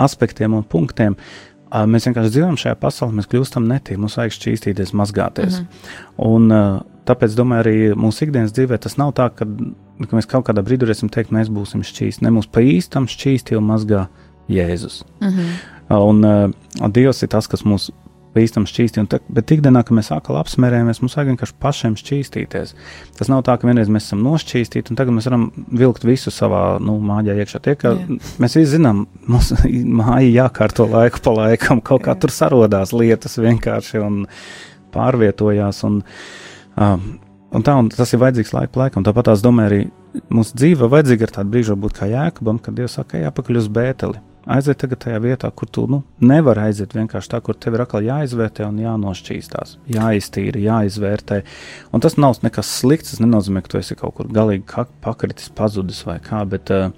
[0.05, 1.17] aspektiem un punktiem.
[1.73, 5.63] Mēs vienkārši dzīvojam šajā pasaulē, mēs kļūstam netīri, mums vajag šķīstīties, mazgāties.
[5.63, 6.27] Mm -hmm.
[6.29, 9.49] Un tāpēc, domāju, arī mūsu ikdienas dzīvē tas nav tā, ka,
[10.05, 12.27] ka mēs kaut kādā brīdī varēsim teikt, mēs būsim šķīsti.
[12.27, 14.07] Ne mūs pa īstam šķīsti jau mazgā
[14.53, 15.05] Jēzus.
[15.21, 15.49] Mm -hmm.
[15.97, 17.91] Un uh, Dievs ir tas, kas mūs
[18.35, 22.75] bīstam šķīsti, un te, bet ikdienā, kad mēs atkal apsmērējamies, mums vajag vienkārši pašiem šķīstīties.
[23.19, 26.63] Tas nav tā, ka vienreiz mēs esam nošķīstīti, un tagad mēs varam vilkt visu savā
[26.83, 27.63] nu, mājā iekšā.
[27.65, 27.95] Tie, Jā.
[28.43, 29.53] mēs visi zinām, mums
[30.01, 34.23] māja jākārto laiku pa laikam, kaut kā tur sarodās lietas vienkārši un
[34.95, 35.85] pārvietojās.
[35.89, 36.03] Un,
[36.77, 37.09] um,
[37.53, 39.07] un tā, un tas ir vajadzīgs laika laikam.
[39.07, 39.83] Tāpat tās domāju arī
[40.33, 44.21] mūsu dzīve vajadzīga ar tādu brīžu, varbūt kā jēkabam, kad Dievs saka, jāpakaļ uz bēteli.
[44.51, 48.03] Aiziet tagad tajā vietā, kur tu nu, nevari aiziet vienkārši tā, kur tev ir atkal
[48.03, 51.43] jāizvērtē un jānošķīstās, jāiztīra, jāizvērtē.
[51.95, 53.13] Un tas nav nekas slikts.
[53.13, 56.43] Tas nenozīmē, ka tu esi kaut kur galīgi pakritis, pazudis vai kā.
[56.49, 56.91] Bet, uh,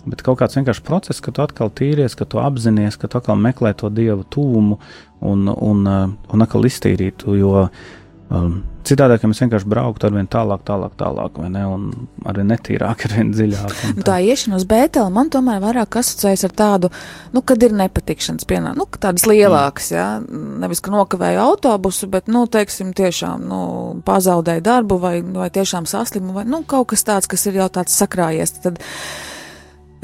[0.00, 3.36] Bet kaut kāds vienkārši process, ka tu atkal tīries, ka tu apzinājies, ka tu atkal
[3.36, 4.78] meklē to dievu tuvumu
[5.20, 7.34] un, un, uh, un atkal iztīrītu.
[7.36, 7.66] Jo
[8.30, 11.62] um, citādi, ka mēs vienkārši brauktu ar vien tālāk, tālāk, tālāk, ne?
[11.68, 11.86] Un
[12.28, 13.76] arī netīrāk, ar vien dziļāk.
[13.98, 16.92] Nu, tā iešana uz Bēteli man tomēr vairāk asociējas ar tādu,
[17.34, 20.06] nu, kad ir nepatikšanas pienākums, nu, tādas lielākas, jā,
[20.62, 23.64] nevis, ka nokavēju autobusu, bet, nu, teiksim, tiešām, nu,
[24.06, 27.96] pazaudēju darbu vai, vai tiešām saslimu vai, nu, kaut kas tāds, kas ir jau tāds
[27.98, 28.56] sakrājies.
[28.64, 28.80] Tad,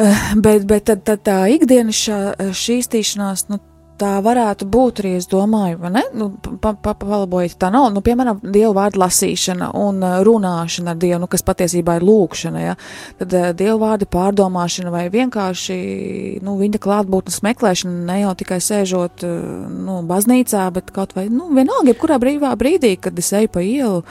[0.03, 2.21] eh, bet, bet tad, tad tā ikdienas šā,
[2.65, 3.63] šīstīšanās, nu,
[4.01, 6.03] tā varētu būt arī, es domāju, vai ne?
[6.17, 6.29] Nu,
[6.63, 11.21] pa, pa, palabojiet, tā nav, nu, piemēram, dievu vārdu lasīšana un uh, runāšana ar dievu,
[11.25, 12.77] nu, kas patiesībā ir lūkšana, ja?
[13.21, 15.79] Tad uh, dievu vārdu pārdomāšana vai vienkārši,
[16.47, 21.49] nu, viņa klātbūtnes meklēšana, ne jau tikai sēžot, uh, nu, baznīcā, bet kaut vai, nu,
[21.57, 24.03] vienalga, jebkurā brīvā brīdī, kad es eju pa ielu,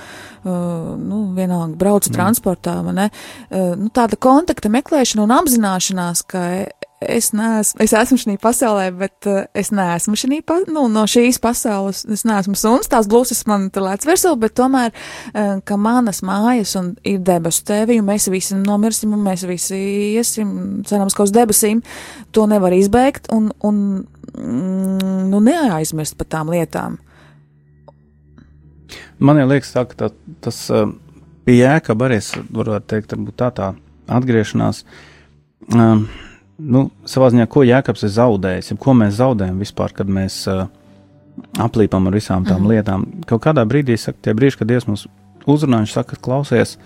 [0.46, 2.16] nu, vienalga braucu mm.
[2.16, 3.06] transportā, vai ne?
[3.50, 6.44] Nu, tāda kontakta meklēšana un apzināšanās, ka
[7.02, 11.40] es neesmu, es esmu šajā pasaulē, bet uh, es neesmu šī, pa, nu, no šīs
[11.44, 12.04] pasaules.
[12.12, 16.76] Es neesmu suns, tās blūzas man tur lēc virsū, bet tomēr, uh, ka manas mājas
[16.80, 19.80] un ir debesu tevi, un mēs visi nomirsim, un mēs visi
[20.16, 21.84] iesim, cerams, ka uz debesīm,
[22.36, 23.82] to nevar izbeigt, un, un
[24.34, 27.00] mm, nu, neaizmirst par tām lietām.
[29.20, 30.88] Man liekas, tā, ka tā, tas uh,
[31.46, 33.74] pie jēkab arī es varētu teikt, tā tā
[34.12, 34.84] atgriešanās.
[35.74, 36.06] Um,
[36.58, 40.66] nu, savā ziņā, ko jēkabs ir zaudējis, ko mēs zaudējam vispār, kad mēs uh,
[41.62, 42.72] aplīpam ar visām tām mm.
[42.72, 43.06] lietām.
[43.30, 45.08] Kaut kādā brīdī, saka, tie brīži, kad Dievs mums
[45.46, 46.78] uzrunā, viņš saka, klausies,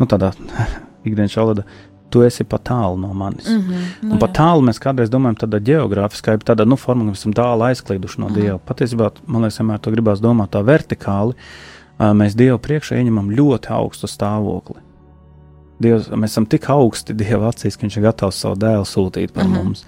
[0.00, 0.32] nu tādā
[1.08, 1.66] ikdienas valodā,
[2.10, 3.46] tu esi pa tālu no manis.
[3.48, 4.32] Mm -hmm, nu un pa jā.
[4.40, 8.34] tālu mēs kādreiz domājam tādā geogrāfiskā, tādā nu, formā, ka esam tālu aizklīduši no mm
[8.34, 8.40] -hmm.
[8.40, 8.58] Dieva.
[8.66, 11.34] Patiesībā, man liekas, vienmēr to gribās domāt tā vertikāli.
[11.98, 14.89] ā, Mēs Dievu priekšā ieņemam ļoti augstu stāvokli.
[15.80, 19.44] Dievs, mēs esam tik augsti Dieva acīs, ka Viņš ir gatavs savu dēlu sūtīt par
[19.44, 19.56] mm Mhm.
[19.58, 19.64] -hmm.
[19.64, 19.84] mums.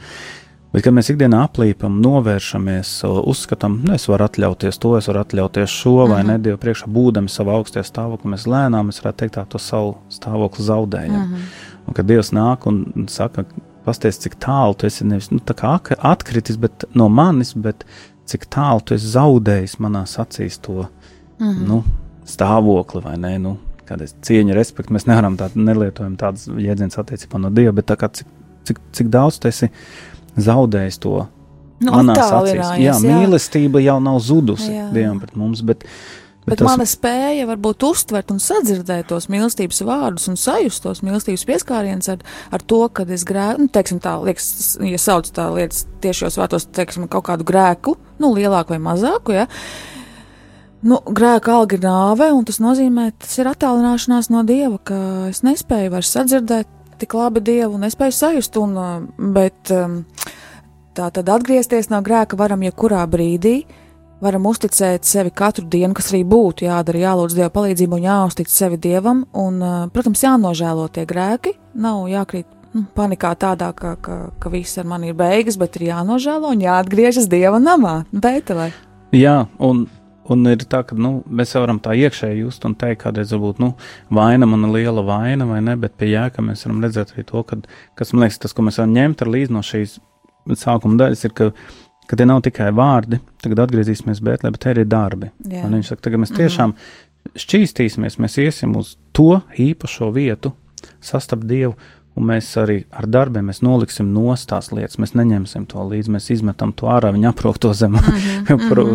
[0.72, 5.20] Bet, kad mēs ikdienā aplīpam, novēršamies, o, uzskatām, nu, es varu atļauties to, es varu
[5.20, 6.14] atļauties šo, mm -hmm.
[6.14, 9.58] vai ne, Dievu priekšā būdami savā augstajā stāvoklī, mēs lēnām, mēs varētu teikt, tā to
[9.58, 11.12] savu stāvokli zaudējam.
[11.12, 11.68] Mm -hmm.
[11.86, 13.44] Un kad Dievs nāk un saka,
[13.84, 17.84] pasties, cik tālu tu esi nevis nu, tā kā atkritis bet, no manis, bet
[18.26, 20.72] cik tālu tu esi zaudējis manās acīs to
[21.38, 21.66] mm -hmm.
[21.68, 21.84] nu,
[22.26, 23.38] stāvokli, vai ne?
[23.38, 23.56] Nu,
[23.88, 28.28] Kādreiz cieņa, respekts, mēs nevaram tādu nelietojam tādas jēdzienas attiecībā no Dieva, bet kā cik,
[28.68, 29.70] cik, cik daudz tu esi
[30.38, 31.16] zaudējis to
[31.82, 32.32] Nu, manās acīs.
[32.32, 33.14] attālinājies, Jā, jā.
[33.18, 34.88] mīlestība jau nav zudusi Jā.
[34.94, 35.82] Dievam pret mums, bet,
[36.42, 41.02] Bet, bet tas, mana spēja varbūt uztvert un sadzirdēt tos mīlestības vārdus un sajust tos
[41.06, 44.48] mīlestības pieskārienus ar, ar to, kad es grēku, nu, teiksim, tā liekas,
[44.82, 49.46] ja sauc tā lietas tiešos vārtos, teiksim, kaut kādu grēku, nu, lielāku vai mazāku, ja.
[50.82, 54.96] Nu, grēka alga ir nāve, un tas nozīmē, tas ir attālināšanās no dieva, ka
[55.28, 60.00] es nespēju vairs sadzirdēt tik labi dievu, nespēju sajust, un, uh, bet um,
[60.98, 63.60] tā tad atgriezties no grēka varam jebkurā brīdī,
[64.22, 68.78] varam uzticēt sevi katru dienu, kas arī būtu jādara, jālūdz Dieva palīdzību un jāuztic sevi
[68.82, 69.24] Dievam.
[69.38, 71.56] Un, ā, protams, jānožēlo tie grēki.
[71.82, 75.88] Nav jākrīt nu, panikā tādā, ka, ka, ka viss ar mani ir beigas, bet ir
[75.90, 78.70] jānožēlo un jāatgriežas Dieva namā, Bētelē.
[79.16, 79.88] Jā, un,
[80.32, 83.72] un ir tā, ka nu, mēs varam tā iekšēji just un teikt, kādreiz varbūt nu,
[84.12, 87.44] vaina man ir liela vaina vai ne, bet pie jēga mēs varam redzēt arī to,
[87.48, 87.68] kad,
[87.98, 89.96] kas man liekas, tas, ko mēs varam ņemt ar līdzi no šīs
[90.58, 91.50] sākuma daļas, ir, ka,
[92.10, 95.30] ka tie nav tikai vārdi, tagad atgriezīsimies Bētelē, bet ir darbi.
[95.46, 96.74] Viņš saka, tagad mēs tiešām
[97.38, 100.54] šķīstīsimies, mēs iesim uz to īpašo vietu,
[101.02, 101.76] sastapt Dievu,
[102.18, 106.28] un mēs arī ar darbiem mēs noliksim nost tās lietas, mēs neņemsim to līdzi, mēs
[106.34, 107.96] izmetam to ārā, viņa aprok to zem,
[108.70, 108.86] pro,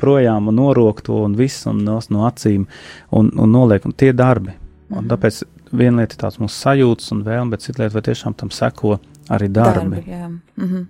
[0.00, 2.66] projām un norok to un viss un nos no acīm
[3.10, 4.56] un, un noliekam tie darbi.
[4.92, 5.40] Un tāpēc
[5.74, 8.98] viena lieta ir tāds mūsu sajūtas un vēlme, bet cita lieta vai tiešām tam seko
[9.34, 10.02] arī darbi.
[10.02, 10.28] darbi jā.
[10.60, 10.86] Mhm.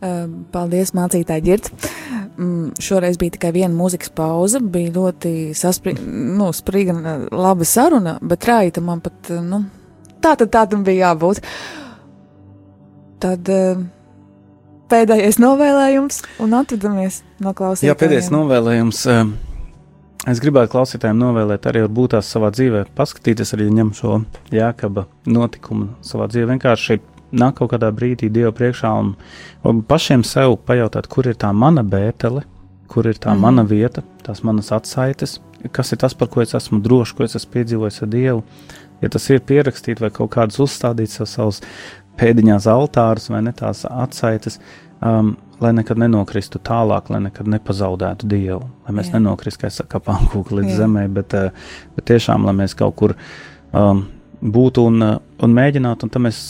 [0.00, 0.22] Uh,
[0.54, 1.68] Paldies, mācītāji, ģirt.
[2.40, 4.60] Mm, šoreiz bija tikai viena mūzikas pauze.
[4.62, 6.94] Bija ļoti saspringta, nu, sprīga,
[7.34, 9.64] laba saruna, bet rāīta man pat, nu,
[10.22, 11.42] tā tad tā tam bija jābūt.
[13.20, 13.82] Tad uh,
[14.90, 17.92] pēdējais novēlējums un atvadamies no klausītājiem.
[17.92, 19.06] Jā, pēdējais novēlējums.
[19.12, 19.22] eh,
[20.28, 24.18] Es gribētu klausītājiem novēlēt arī būt tās savā dzīvē, paskatīties arī ņem šo
[24.52, 26.50] jēkaba notikumu savā dzīvē.
[26.50, 26.98] Vienkārši
[27.40, 29.14] nāk kaut kādā brīdī Dievu priekšā un,
[29.88, 32.44] pašiem sev pajautāt, kur ir tā mana bētele,
[32.90, 35.38] kur ir tā mm mana vieta, tās manas atsaites,
[35.72, 38.44] kas ir tas, par ko es esmu drošs, ko es esmu piedzīvojis ar Dievu.
[39.00, 41.62] Ja tas ir pierakstīt vai kaut kādas uzstādītas jau savus
[42.20, 44.58] pēdiņās altārus vai ne tās atsaites,
[45.00, 49.18] um, lai nekad nenokristu tālāk, lai nekad nepazaudētu Dievu, lai mēs Jā.
[49.18, 50.78] Nenokristu, kā kā pankūku līdz Jā.
[50.82, 53.16] Zemē, bet, uh, bet tiešām, lai mēs kaut kur
[53.76, 54.06] um,
[54.40, 56.40] būtu un, uh, un mēģinātu, un tam mēs,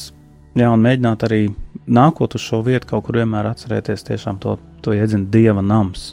[0.58, 1.42] jā, un mēģinātu arī
[1.90, 6.12] nākot uz šo vietu, kaut kur vienmēr atcerēties tiešām to, to iedzinu Dieva nams,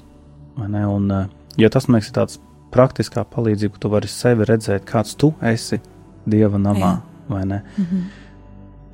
[0.58, 1.28] ne, un, uh,
[1.58, 2.42] jo tas, man liekas, ir tāds
[2.74, 5.80] praktiskā palīdzība, ka tu vari sevi redzēt, kāds tu esi
[6.28, 6.98] Dieva namā?
[7.30, 8.02] Mm -hmm.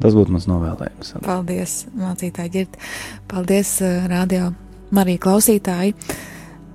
[0.02, 1.14] Tas būtu mans novēlējums.
[1.24, 2.78] Paldies, mācītāji, ģirt.
[3.28, 4.54] Paldies, uh, radio
[4.92, 5.94] Marija klausītāji.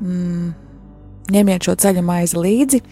[0.00, 0.54] Mm,
[1.30, 2.82] ņemiet šo ceļu maizi līdzi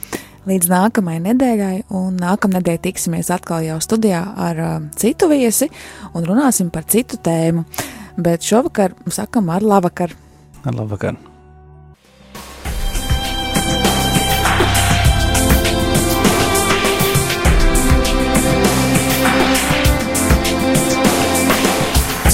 [0.46, 5.70] līdz nākamajai nedēļai, un nākamnedēļ tiksimies atkal jau studijā ar uh, citu viesi
[6.14, 7.64] un runāsim par citu tēmu.
[8.16, 10.14] Bet šovakar sakam ar labvakar!
[10.64, 10.96] Ar labu